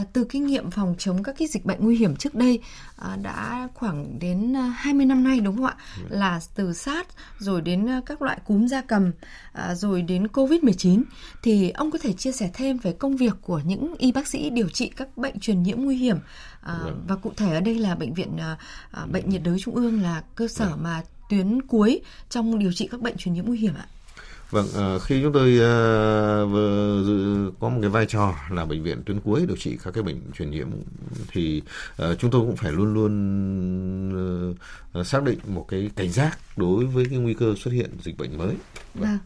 uh, 0.00 0.06
từ 0.12 0.24
kinh 0.24 0.46
nghiệm 0.46 0.70
phòng 0.70 0.94
chống 0.98 1.22
các 1.22 1.34
cái 1.38 1.48
dịch 1.48 1.64
bệnh 1.64 1.78
nguy 1.80 1.96
hiểm 1.96 2.16
trước 2.16 2.34
đây 2.34 2.60
uh, 3.00 3.22
đã 3.22 3.68
khoảng 3.74 4.18
đến 4.18 4.54
20 4.74 5.06
năm 5.06 5.24
nay 5.24 5.40
đúng 5.40 5.56
không 5.56 5.66
ạ? 5.66 5.76
Ừ. 6.10 6.16
Là 6.16 6.40
từ 6.54 6.72
SARS 6.72 7.08
rồi 7.38 7.60
đến 7.60 7.88
các 8.06 8.22
loại 8.22 8.38
cúm 8.46 8.66
gia 8.66 8.80
cầm 8.80 9.10
uh, 9.10 9.76
rồi 9.76 10.02
đến 10.02 10.26
Covid-19 10.26 11.02
thì 11.42 11.70
ông 11.70 11.90
có 11.90 11.98
thể 12.02 12.12
chia 12.12 12.32
sẻ 12.32 12.50
thêm 12.54 12.78
về 12.78 12.92
công 12.92 13.16
việc 13.16 13.34
của 13.42 13.60
những 13.64 13.94
y 13.98 14.12
bác 14.12 14.26
sĩ 14.26 14.50
điều 14.50 14.68
trị 14.68 14.90
các 14.96 15.16
bệnh 15.16 15.40
truyền 15.40 15.62
nhiễm 15.62 15.80
nguy 15.80 15.96
hiểm 15.96 16.16
uh, 16.16 16.92
và 17.08 17.16
cụ 17.16 17.32
thể 17.36 17.54
ở 17.54 17.60
đây 17.60 17.74
là 17.78 17.94
bệnh 17.94 18.14
viện 18.14 18.36
uh, 19.02 19.10
bệnh 19.10 19.30
nhiệt 19.30 19.42
đới 19.42 19.58
trung 19.60 19.74
ương 19.74 20.02
là 20.02 20.22
cơ 20.34 20.48
sở 20.48 20.70
vâng. 20.70 20.82
mà 20.82 21.02
tuyến 21.30 21.62
cuối 21.62 22.00
trong 22.30 22.58
điều 22.58 22.72
trị 22.72 22.88
các 22.90 23.00
bệnh 23.00 23.16
truyền 23.16 23.34
nhiễm 23.34 23.46
nguy 23.46 23.58
hiểm 23.58 23.74
ạ? 23.74 23.86
Vâng, 24.52 24.68
ờ, 24.74 24.98
khi 24.98 25.22
chúng 25.22 25.32
tôi 25.32 25.58
ờ, 25.58 26.46
có 27.60 27.68
một 27.68 27.78
cái 27.80 27.90
vai 27.90 28.06
trò 28.06 28.34
là 28.50 28.64
bệnh 28.64 28.82
viện 28.82 29.02
tuyến 29.06 29.20
cuối 29.20 29.44
điều 29.46 29.56
trị 29.56 29.78
các 29.84 29.94
cái 29.94 30.02
bệnh 30.02 30.20
truyền 30.38 30.50
nhiễm 30.50 30.68
thì 31.30 31.62
ờ, 31.96 32.14
chúng 32.14 32.30
tôi 32.30 32.40
cũng 32.40 32.56
phải 32.56 32.72
luôn 32.72 32.94
luôn 32.94 33.12
xác 35.04 35.22
định 35.22 35.38
một 35.46 35.66
cái 35.68 35.90
cảnh 35.96 36.12
giác 36.12 36.38
đối 36.56 36.84
với 36.84 37.04
cái 37.10 37.18
nguy 37.18 37.34
cơ 37.34 37.54
xuất 37.58 37.70
hiện 37.70 37.90
dịch 38.02 38.18
bệnh 38.18 38.38
mới. 38.38 38.54
Vâng. 38.94 39.18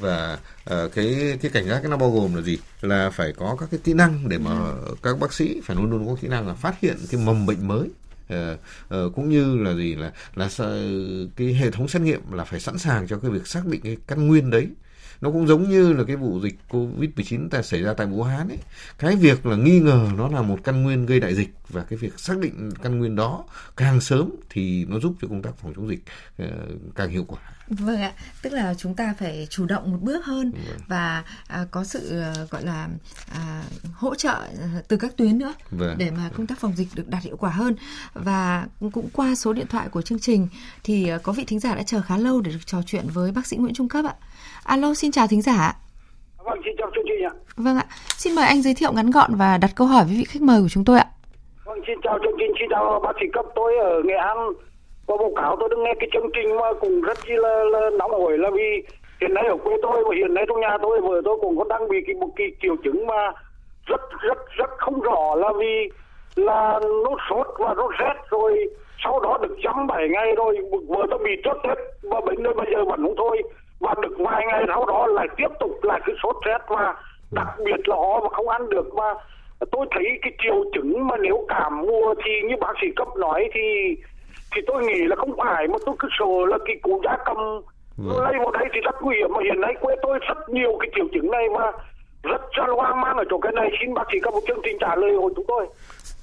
và 0.00 0.38
cái 0.66 1.38
cái 1.42 1.50
cảnh 1.52 1.68
giác 1.68 1.84
nó 1.84 1.96
bao 1.96 2.10
gồm 2.10 2.34
là 2.34 2.42
gì 2.42 2.58
là 2.80 3.10
phải 3.10 3.32
có 3.32 3.56
các 3.60 3.68
cái 3.70 3.80
kỹ 3.84 3.94
năng 3.94 4.28
để 4.28 4.38
mà 4.38 4.50
ừ. 4.50 4.94
các 5.02 5.18
bác 5.20 5.32
sĩ 5.32 5.60
phải 5.64 5.76
luôn 5.76 5.90
luôn 5.90 6.06
có 6.06 6.16
kỹ 6.20 6.28
năng 6.28 6.48
là 6.48 6.54
phát 6.54 6.80
hiện 6.80 6.96
cái 7.10 7.20
mầm 7.24 7.46
bệnh 7.46 7.68
mới 7.68 7.88
uh, 8.34 8.58
uh, 8.94 9.14
cũng 9.14 9.28
như 9.28 9.58
là 9.58 9.74
gì 9.74 9.94
là 9.94 10.12
là 10.34 10.48
cái 11.36 11.54
hệ 11.54 11.70
thống 11.70 11.88
xét 11.88 12.02
nghiệm 12.02 12.32
là 12.32 12.44
phải 12.44 12.60
sẵn 12.60 12.78
sàng 12.78 13.06
cho 13.06 13.18
cái 13.18 13.30
việc 13.30 13.46
xác 13.46 13.66
định 13.66 13.80
cái 13.80 13.96
căn 14.06 14.26
nguyên 14.26 14.50
đấy 14.50 14.68
nó 15.20 15.30
cũng 15.30 15.46
giống 15.46 15.70
như 15.70 15.92
là 15.92 16.04
cái 16.06 16.16
vụ 16.16 16.40
dịch 16.40 16.58
covid 16.68 17.10
19 17.16 17.50
ta 17.50 17.62
xảy 17.62 17.82
ra 17.82 17.94
tại 17.94 18.06
vũ 18.06 18.22
hán 18.22 18.48
ấy 18.48 18.58
cái 18.98 19.16
việc 19.16 19.46
là 19.46 19.56
nghi 19.56 19.80
ngờ 19.80 20.08
nó 20.16 20.28
là 20.28 20.42
một 20.42 20.58
căn 20.64 20.82
nguyên 20.82 21.06
gây 21.06 21.20
đại 21.20 21.34
dịch 21.34 21.54
và 21.68 21.84
cái 21.84 21.96
việc 21.96 22.20
xác 22.20 22.38
định 22.38 22.70
căn 22.82 22.98
nguyên 22.98 23.16
đó 23.16 23.44
càng 23.76 24.00
sớm 24.00 24.30
thì 24.50 24.84
nó 24.84 24.98
giúp 24.98 25.14
cho 25.22 25.28
công 25.28 25.42
tác 25.42 25.50
phòng 25.62 25.72
chống 25.76 25.88
dịch 25.88 26.02
uh, 26.42 26.48
càng 26.94 27.10
hiệu 27.10 27.24
quả 27.28 27.40
Vâng 27.68 28.00
ạ, 28.00 28.12
tức 28.42 28.52
là 28.52 28.74
chúng 28.74 28.94
ta 28.94 29.14
phải 29.18 29.46
chủ 29.50 29.66
động 29.66 29.92
một 29.92 29.98
bước 30.00 30.24
hơn 30.24 30.52
vâng. 30.52 30.78
và 30.88 31.24
à, 31.46 31.66
có 31.70 31.84
sự 31.84 32.20
à, 32.20 32.34
gọi 32.50 32.64
là 32.64 32.88
à, 33.32 33.62
hỗ 33.94 34.14
trợ 34.14 34.46
à, 34.60 34.82
từ 34.88 34.96
các 34.96 35.16
tuyến 35.16 35.38
nữa 35.38 35.54
vâng. 35.70 35.98
để 35.98 36.10
mà 36.10 36.30
công 36.36 36.46
tác 36.46 36.58
phòng 36.58 36.76
dịch 36.76 36.88
được 36.94 37.08
đạt 37.08 37.22
hiệu 37.22 37.36
quả 37.36 37.50
hơn. 37.50 37.76
Và 38.14 38.66
cũng 38.92 39.08
qua 39.12 39.34
số 39.34 39.52
điện 39.52 39.66
thoại 39.66 39.88
của 39.88 40.02
chương 40.02 40.18
trình 40.18 40.48
thì 40.84 41.10
có 41.22 41.32
vị 41.32 41.44
thính 41.44 41.60
giả 41.60 41.74
đã 41.74 41.82
chờ 41.82 42.02
khá 42.02 42.16
lâu 42.16 42.40
để 42.40 42.52
được 42.52 42.66
trò 42.66 42.82
chuyện 42.86 43.06
với 43.12 43.32
bác 43.32 43.46
sĩ 43.46 43.56
Nguyễn 43.56 43.74
Trung 43.74 43.88
Cấp 43.88 44.04
ạ. 44.04 44.14
Alo, 44.62 44.94
xin 44.94 45.05
chào 45.12 45.26
thính 45.26 45.42
giả. 45.42 45.72
Vâng, 46.44 46.60
xin 46.64 46.74
chào 46.78 46.90
chương 46.94 47.04
trình 47.08 47.24
ạ. 47.24 47.32
Vâng 47.56 47.76
ạ, 47.76 47.86
xin 48.16 48.34
mời 48.34 48.46
anh 48.46 48.62
giới 48.62 48.74
thiệu 48.74 48.92
ngắn 48.92 49.10
gọn 49.10 49.30
và 49.34 49.58
đặt 49.58 49.70
câu 49.76 49.86
hỏi 49.86 50.04
với 50.04 50.14
vị 50.18 50.24
khách 50.24 50.42
mời 50.42 50.60
của 50.62 50.68
chúng 50.70 50.84
tôi 50.84 50.98
ạ. 50.98 51.06
Vâng, 51.64 51.80
xin 51.86 51.98
chào 52.02 52.18
chương 52.18 52.36
trình, 52.38 52.52
xin 52.58 52.68
chào 52.70 53.00
bác 53.04 53.12
sĩ 53.20 53.26
Cấp. 53.32 53.44
Tôi 53.54 53.76
ở 53.76 54.02
Nghệ 54.04 54.14
An 54.14 54.36
có 55.06 55.16
báo 55.16 55.32
cáo 55.36 55.56
tôi 55.60 55.68
đã 55.68 55.76
nghe 55.78 55.92
cái 56.00 56.08
chương 56.12 56.30
trình 56.34 56.56
mà 56.56 56.72
cũng 56.80 57.00
rất 57.00 57.18
là, 57.28 57.64
là 57.72 57.90
nóng 57.98 58.10
hổi 58.10 58.38
là 58.38 58.50
vì 58.50 58.82
hiện 59.20 59.34
nay 59.34 59.44
ở 59.48 59.56
quê 59.64 59.74
tôi 59.82 60.04
và 60.08 60.14
hiện 60.16 60.34
nay 60.34 60.44
trong 60.48 60.60
nhà 60.60 60.78
tôi 60.82 61.00
vợ 61.00 61.20
tôi 61.24 61.36
cũng 61.40 61.58
có 61.58 61.64
đang 61.68 61.88
bị 61.88 61.96
cái 62.06 62.14
một 62.14 62.28
cái 62.36 62.46
triệu 62.62 62.76
chứng 62.84 63.06
mà 63.06 63.32
rất 63.86 64.00
rất 64.20 64.38
rất 64.56 64.70
không 64.78 65.00
rõ 65.00 65.34
là 65.34 65.48
vì 65.58 65.90
là 66.34 66.80
nó 67.04 67.10
sốt 67.30 67.46
và 67.58 67.74
nó 67.76 67.88
rét 67.98 68.14
rồi 68.30 68.68
sau 69.04 69.20
đó 69.20 69.38
được 69.42 69.56
dăm 69.64 69.86
bảy 69.86 70.08
ngày 70.08 70.26
rồi 70.36 70.56
vợ 70.88 71.06
tôi 71.10 71.18
bị 71.24 71.30
trước 71.44 71.58
tết 71.64 71.78
và 72.02 72.20
bệnh 72.20 72.42
nơi 72.42 72.54
bây 72.54 72.66
giờ 72.72 72.84
vẫn 72.84 73.02
không 73.02 73.14
thôi 73.16 73.42
và 73.80 73.94
được 74.02 74.16
vài 74.18 74.44
ngày 74.46 74.64
sau 74.68 74.86
đó 74.86 75.06
lại 75.06 75.28
tiếp 75.36 75.48
tục 75.60 75.70
lại 75.82 76.00
cái 76.06 76.16
sốt 76.22 76.36
rét 76.46 76.58
và 76.68 76.94
đặc 77.32 77.48
biệt 77.64 77.88
là 77.88 77.96
ho 77.96 78.20
và 78.20 78.28
không 78.28 78.48
ăn 78.48 78.68
được. 78.70 78.86
Và 78.92 79.14
tôi 79.72 79.86
thấy 79.90 80.04
cái 80.22 80.32
triệu 80.42 80.64
chứng 80.74 81.06
mà 81.06 81.16
nếu 81.16 81.44
cảm 81.48 81.80
mùa 81.80 82.14
thì 82.24 82.32
như 82.48 82.54
bác 82.60 82.72
sĩ 82.80 82.86
cấp 82.96 83.08
nói 83.16 83.48
thì 83.54 83.96
thì 84.54 84.62
tôi 84.66 84.84
nghĩ 84.84 85.04
là 85.06 85.16
không 85.16 85.36
phải 85.36 85.68
mà 85.68 85.78
tôi 85.86 85.94
cứ 85.98 86.08
sợ 86.18 86.46
là 86.48 86.58
cái 86.64 86.76
cụ 86.82 87.00
giá 87.04 87.16
cầm 87.24 87.36
vâng. 87.96 88.24
lây 88.24 88.34
vào 88.38 88.50
đây 88.50 88.68
thì 88.74 88.80
rất 88.80 88.94
nguy 89.02 89.16
hiểm. 89.16 89.32
Mà 89.32 89.40
hiện 89.44 89.60
nay 89.60 89.74
quê 89.80 89.96
tôi 90.02 90.18
rất 90.28 90.48
nhiều 90.48 90.76
cái 90.80 90.90
triệu 90.94 91.06
chứng 91.12 91.30
này 91.30 91.48
mà 91.48 91.72
rất 92.22 92.42
hoang 92.76 93.00
mang 93.00 93.16
ở 93.16 93.24
chỗ 93.30 93.38
cái 93.38 93.52
này. 93.52 93.70
Xin 93.80 93.94
bác 93.94 94.04
sĩ 94.12 94.18
có 94.20 94.30
một 94.30 94.40
chương 94.46 94.60
trình 94.64 94.76
trả 94.80 94.96
lời 94.96 95.10
của 95.20 95.30
chúng 95.36 95.44
tôi 95.48 95.66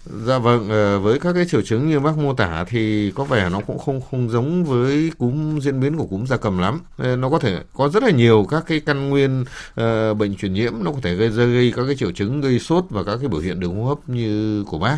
Dạ 0.06 0.38
vâng, 0.38 0.70
ờ, 0.70 1.00
với 1.00 1.20
các 1.20 1.34
cái 1.34 1.46
triệu 1.46 1.62
chứng 1.62 1.90
như 1.90 2.00
bác 2.00 2.18
mô 2.18 2.34
tả 2.34 2.64
thì 2.64 3.12
có 3.16 3.24
vẻ 3.24 3.50
nó 3.50 3.60
cũng 3.68 3.80
không 3.80 4.02
không 4.12 4.30
giống 4.30 4.64
với 4.64 5.12
cúm 5.18 5.60
diễn 5.60 5.80
biến 5.80 5.98
của 5.98 6.06
cúm 6.06 6.26
gia 6.26 6.38
cầm 6.38 6.58
lắm. 6.58 6.80
Ờ, 6.98 7.16
nó 7.16 7.30
có 7.30 7.40
thể 7.40 7.60
có 7.74 7.90
rất 7.90 8.04
là 8.04 8.12
nhiều 8.12 8.46
các 8.50 8.64
cái 8.68 8.80
căn 8.80 9.10
nguyên 9.10 9.42
uh, 9.42 10.18
bệnh 10.18 10.36
truyền 10.36 10.54
nhiễm 10.54 10.74
nó 10.82 10.92
có 10.92 10.98
thể 11.02 11.16
gây 11.16 11.30
ra 11.30 11.46
gây 11.46 11.74
các 11.76 11.84
cái 11.86 11.96
triệu 11.96 12.12
chứng 12.12 12.42
gây 12.42 12.60
sốt 12.60 12.86
và 12.90 13.04
các 13.04 13.18
cái 13.20 13.28
biểu 13.28 13.40
hiện 13.40 13.60
đường 13.60 13.76
hô 13.76 13.86
hấp 13.86 14.10
như 14.10 14.64
của 14.64 14.80
bác. 14.80 14.98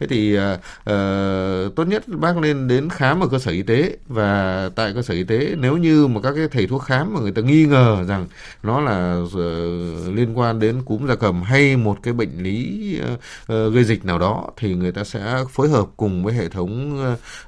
Thế 0.00 0.06
thì 0.06 0.38
uh, 0.38 0.42
uh, 0.80 1.74
tốt 1.76 1.84
nhất 1.86 2.08
bác 2.08 2.36
nên 2.36 2.68
đến 2.68 2.88
khám 2.90 3.20
ở 3.20 3.28
cơ 3.28 3.38
sở 3.38 3.52
y 3.52 3.62
tế 3.62 3.96
và 4.08 4.70
tại 4.74 4.92
cơ 4.94 5.02
sở 5.02 5.14
y 5.14 5.24
tế 5.24 5.54
nếu 5.58 5.76
như 5.76 6.06
mà 6.06 6.20
các 6.20 6.32
cái 6.36 6.48
thầy 6.48 6.66
thuốc 6.66 6.82
khám 6.82 7.14
mà 7.14 7.20
người 7.20 7.32
ta 7.32 7.42
nghi 7.42 7.64
ngờ 7.64 8.04
rằng 8.08 8.26
nó 8.62 8.80
là 8.80 9.22
uh, 9.22 10.14
liên 10.14 10.38
quan 10.38 10.60
đến 10.60 10.82
cúm 10.84 11.06
gia 11.06 11.14
cầm 11.14 11.42
hay 11.42 11.76
một 11.76 11.98
cái 12.02 12.14
bệnh 12.14 12.42
lý 12.42 12.94
uh, 13.02 13.20
uh, 13.52 13.74
gây 13.74 13.84
dịch 13.84 14.04
nào 14.04 14.18
đó 14.18 14.45
thì 14.56 14.74
người 14.74 14.92
ta 14.92 15.04
sẽ 15.04 15.44
phối 15.50 15.68
hợp 15.68 15.86
cùng 15.96 16.24
với 16.24 16.34
hệ 16.34 16.48
thống 16.48 16.98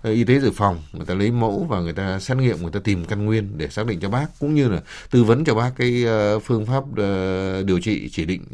ờ, 0.03 0.11
y 0.11 0.25
tế 0.25 0.41
dự 0.41 0.51
phòng 0.51 0.83
người 0.93 1.07
ta 1.07 1.15
lấy 1.15 1.31
mẫu 1.31 1.67
và 1.69 1.81
người 1.81 1.93
ta 1.93 2.19
xét 2.19 2.37
nghiệm 2.37 2.63
người 2.63 2.71
ta 2.71 2.81
tìm 2.85 3.05
căn 3.05 3.27
nguyên 3.27 3.59
để 3.59 3.69
xác 3.69 3.87
định 3.87 4.01
cho 4.01 4.09
bác 4.09 4.27
cũng 4.41 4.55
như 4.55 4.69
là 4.69 4.81
tư 5.11 5.25
vấn 5.25 5.45
cho 5.45 5.55
bác 5.55 5.71
cái 5.77 6.05
ờ, 6.05 6.39
phương 6.39 6.67
pháp 6.67 6.85
ờ, 6.97 7.63
điều 7.63 7.81
trị 7.81 8.09
chỉ 8.13 8.25
định 8.25 8.45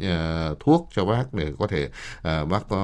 thuốc 0.59 0.89
cho 0.95 1.05
bác 1.05 1.33
để 1.33 1.51
có 1.59 1.67
thể 1.67 1.89
bác 2.23 2.69
có 2.69 2.77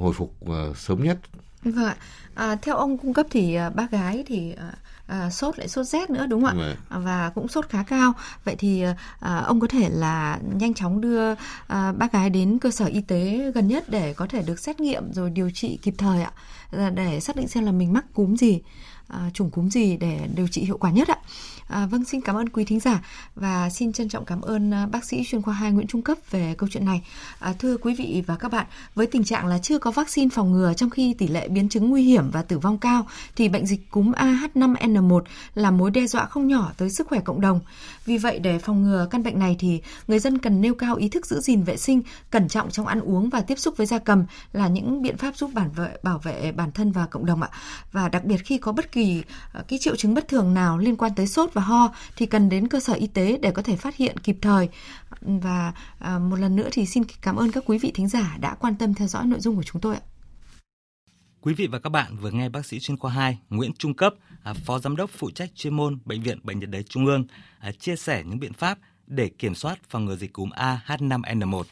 hồi 0.00 0.12
phục 0.12 0.34
sớm 0.76 1.04
nhất. 1.04 1.18
Vâng 1.64 1.84
ạ. 1.84 1.96
À, 2.34 2.56
theo 2.62 2.76
ông 2.76 2.98
cung 2.98 3.14
cấp 3.14 3.26
thì 3.30 3.56
bác 3.74 3.90
gái 3.90 4.24
thì 4.26 4.52
à, 4.52 4.72
sốt 5.30 5.58
lại 5.58 5.68
sốt 5.68 5.86
rét 5.86 6.10
nữa 6.10 6.26
đúng 6.26 6.44
không 6.44 6.58
ạ? 6.58 6.76
Vâng. 6.88 7.04
Và 7.04 7.30
cũng 7.34 7.48
sốt 7.48 7.68
khá 7.68 7.82
cao. 7.82 8.12
Vậy 8.44 8.56
thì 8.58 8.84
à, 9.20 9.38
ông 9.38 9.60
có 9.60 9.66
thể 9.66 9.88
là 9.88 10.38
nhanh 10.54 10.74
chóng 10.74 11.00
đưa 11.00 11.34
à, 11.66 11.92
bác 11.92 12.12
gái 12.12 12.30
đến 12.30 12.58
cơ 12.58 12.70
sở 12.70 12.84
y 12.84 13.00
tế 13.00 13.52
gần 13.54 13.68
nhất 13.68 13.84
để 13.88 14.14
có 14.14 14.26
thể 14.26 14.42
được 14.42 14.58
xét 14.58 14.80
nghiệm 14.80 15.12
rồi 15.12 15.30
điều 15.30 15.50
trị 15.50 15.78
kịp 15.82 15.94
thời 15.98 16.22
ạ, 16.22 16.32
để 16.90 17.20
xác 17.20 17.36
định 17.36 17.48
xem 17.48 17.64
là 17.64 17.72
mình 17.72 17.92
mắc 17.92 18.04
cúm 18.14 18.36
gì. 18.36 18.60
à, 19.08 19.30
chủng 19.34 19.50
cúm 19.50 19.68
gì 19.68 19.96
để 19.96 20.28
điều 20.34 20.48
trị 20.48 20.64
hiệu 20.64 20.78
quả 20.78 20.90
nhất 20.90 21.08
ạ. 21.08 21.16
À, 21.68 21.86
vâng, 21.86 22.04
xin 22.04 22.20
cảm 22.20 22.36
ơn 22.36 22.48
quý 22.48 22.64
thính 22.64 22.80
giả 22.80 23.04
và 23.34 23.70
xin 23.70 23.92
trân 23.92 24.08
trọng 24.08 24.24
cảm 24.24 24.40
ơn 24.40 24.74
à, 24.74 24.86
bác 24.86 25.04
sĩ 25.04 25.24
chuyên 25.24 25.42
khoa 25.42 25.54
2 25.54 25.72
Nguyễn 25.72 25.86
Trung 25.86 26.02
Cấp 26.02 26.18
về 26.30 26.54
câu 26.58 26.68
chuyện 26.72 26.84
này. 26.84 27.02
À, 27.38 27.54
thưa 27.58 27.76
quý 27.76 27.94
vị 27.94 28.22
và 28.26 28.36
các 28.36 28.52
bạn, 28.52 28.66
với 28.94 29.06
tình 29.06 29.24
trạng 29.24 29.46
là 29.46 29.58
chưa 29.58 29.78
có 29.78 29.90
vaccine 29.90 30.28
phòng 30.28 30.52
ngừa 30.52 30.72
trong 30.76 30.90
khi 30.90 31.14
tỷ 31.14 31.28
lệ 31.28 31.48
biến 31.48 31.68
chứng 31.68 31.90
nguy 31.90 32.02
hiểm 32.02 32.30
và 32.30 32.42
tử 32.42 32.58
vong 32.58 32.78
cao 32.78 33.06
thì 33.36 33.48
bệnh 33.48 33.66
dịch 33.66 33.90
cúm 33.90 34.12
AH5N1 34.12 35.20
là 35.54 35.70
mối 35.70 35.90
đe 35.90 36.06
dọa 36.06 36.26
không 36.26 36.48
nhỏ 36.48 36.72
tới 36.76 36.90
sức 36.90 37.08
khỏe 37.08 37.20
cộng 37.20 37.40
đồng. 37.40 37.60
Vì 38.04 38.18
vậy 38.18 38.38
để 38.38 38.58
phòng 38.58 38.82
ngừa 38.82 39.06
căn 39.10 39.22
bệnh 39.22 39.38
này 39.38 39.56
thì 39.58 39.80
người 40.08 40.18
dân 40.18 40.38
cần 40.38 40.60
nêu 40.60 40.74
cao 40.74 40.96
ý 40.96 41.08
thức 41.08 41.26
giữ 41.26 41.40
gìn 41.40 41.62
vệ 41.62 41.76
sinh, 41.76 42.02
cẩn 42.30 42.48
trọng 42.48 42.70
trong 42.70 42.86
ăn 42.86 43.00
uống 43.00 43.30
và 43.30 43.40
tiếp 43.40 43.58
xúc 43.58 43.76
với 43.76 43.86
gia 43.86 43.98
cầm 43.98 44.24
là 44.52 44.68
những 44.68 45.02
biện 45.02 45.16
pháp 45.16 45.36
giúp 45.36 45.50
bảo 45.54 45.68
vệ 45.76 45.96
bảo 46.02 46.18
vệ 46.18 46.52
bản 46.52 46.72
thân 46.72 46.92
và 46.92 47.06
cộng 47.06 47.26
đồng 47.26 47.42
ạ. 47.42 47.48
Và 47.92 48.08
đặc 48.08 48.24
biệt 48.24 48.38
khi 48.44 48.58
có 48.58 48.72
bất 48.72 48.92
kỳ 48.92 49.22
à, 49.52 49.62
cái 49.68 49.78
triệu 49.78 49.96
chứng 49.96 50.14
bất 50.14 50.28
thường 50.28 50.54
nào 50.54 50.78
liên 50.78 50.96
quan 50.96 51.12
tới 51.16 51.26
sốt 51.26 51.51
và 51.52 51.62
ho 51.62 51.94
thì 52.16 52.26
cần 52.26 52.48
đến 52.48 52.68
cơ 52.68 52.80
sở 52.80 52.92
y 52.92 53.06
tế 53.06 53.38
để 53.42 53.50
có 53.50 53.62
thể 53.62 53.76
phát 53.76 53.96
hiện 53.96 54.18
kịp 54.18 54.36
thời. 54.40 54.68
Và 55.20 55.72
à, 55.98 56.18
một 56.18 56.36
lần 56.36 56.56
nữa 56.56 56.68
thì 56.72 56.86
xin 56.86 57.02
cảm 57.22 57.36
ơn 57.36 57.52
các 57.52 57.64
quý 57.66 57.78
vị 57.78 57.90
thính 57.94 58.08
giả 58.08 58.36
đã 58.40 58.54
quan 58.54 58.74
tâm 58.74 58.94
theo 58.94 59.08
dõi 59.08 59.26
nội 59.26 59.40
dung 59.40 59.56
của 59.56 59.62
chúng 59.62 59.80
tôi 59.80 59.94
ạ. 59.94 60.00
Quý 61.40 61.54
vị 61.54 61.66
và 61.66 61.78
các 61.78 61.90
bạn 61.90 62.16
vừa 62.16 62.30
nghe 62.30 62.48
bác 62.48 62.66
sĩ 62.66 62.80
chuyên 62.80 62.96
khoa 62.96 63.12
2 63.12 63.38
Nguyễn 63.50 63.72
Trung 63.72 63.94
Cấp, 63.94 64.14
à, 64.42 64.54
Phó 64.54 64.78
Giám 64.78 64.96
đốc 64.96 65.10
phụ 65.10 65.30
trách 65.30 65.50
chuyên 65.54 65.74
môn 65.74 65.98
Bệnh 66.04 66.22
viện 66.22 66.38
Bệnh 66.42 66.58
nhiệt 66.58 66.70
đới 66.70 66.82
Trung 66.82 67.06
ương, 67.06 67.24
à, 67.58 67.72
chia 67.72 67.96
sẻ 67.96 68.22
những 68.26 68.40
biện 68.40 68.52
pháp 68.52 68.78
để 69.06 69.28
kiểm 69.28 69.54
soát 69.54 69.78
phòng 69.88 70.04
ngừa 70.04 70.16
dịch 70.16 70.32
cúm 70.32 70.50
AH5N1. 70.50 71.62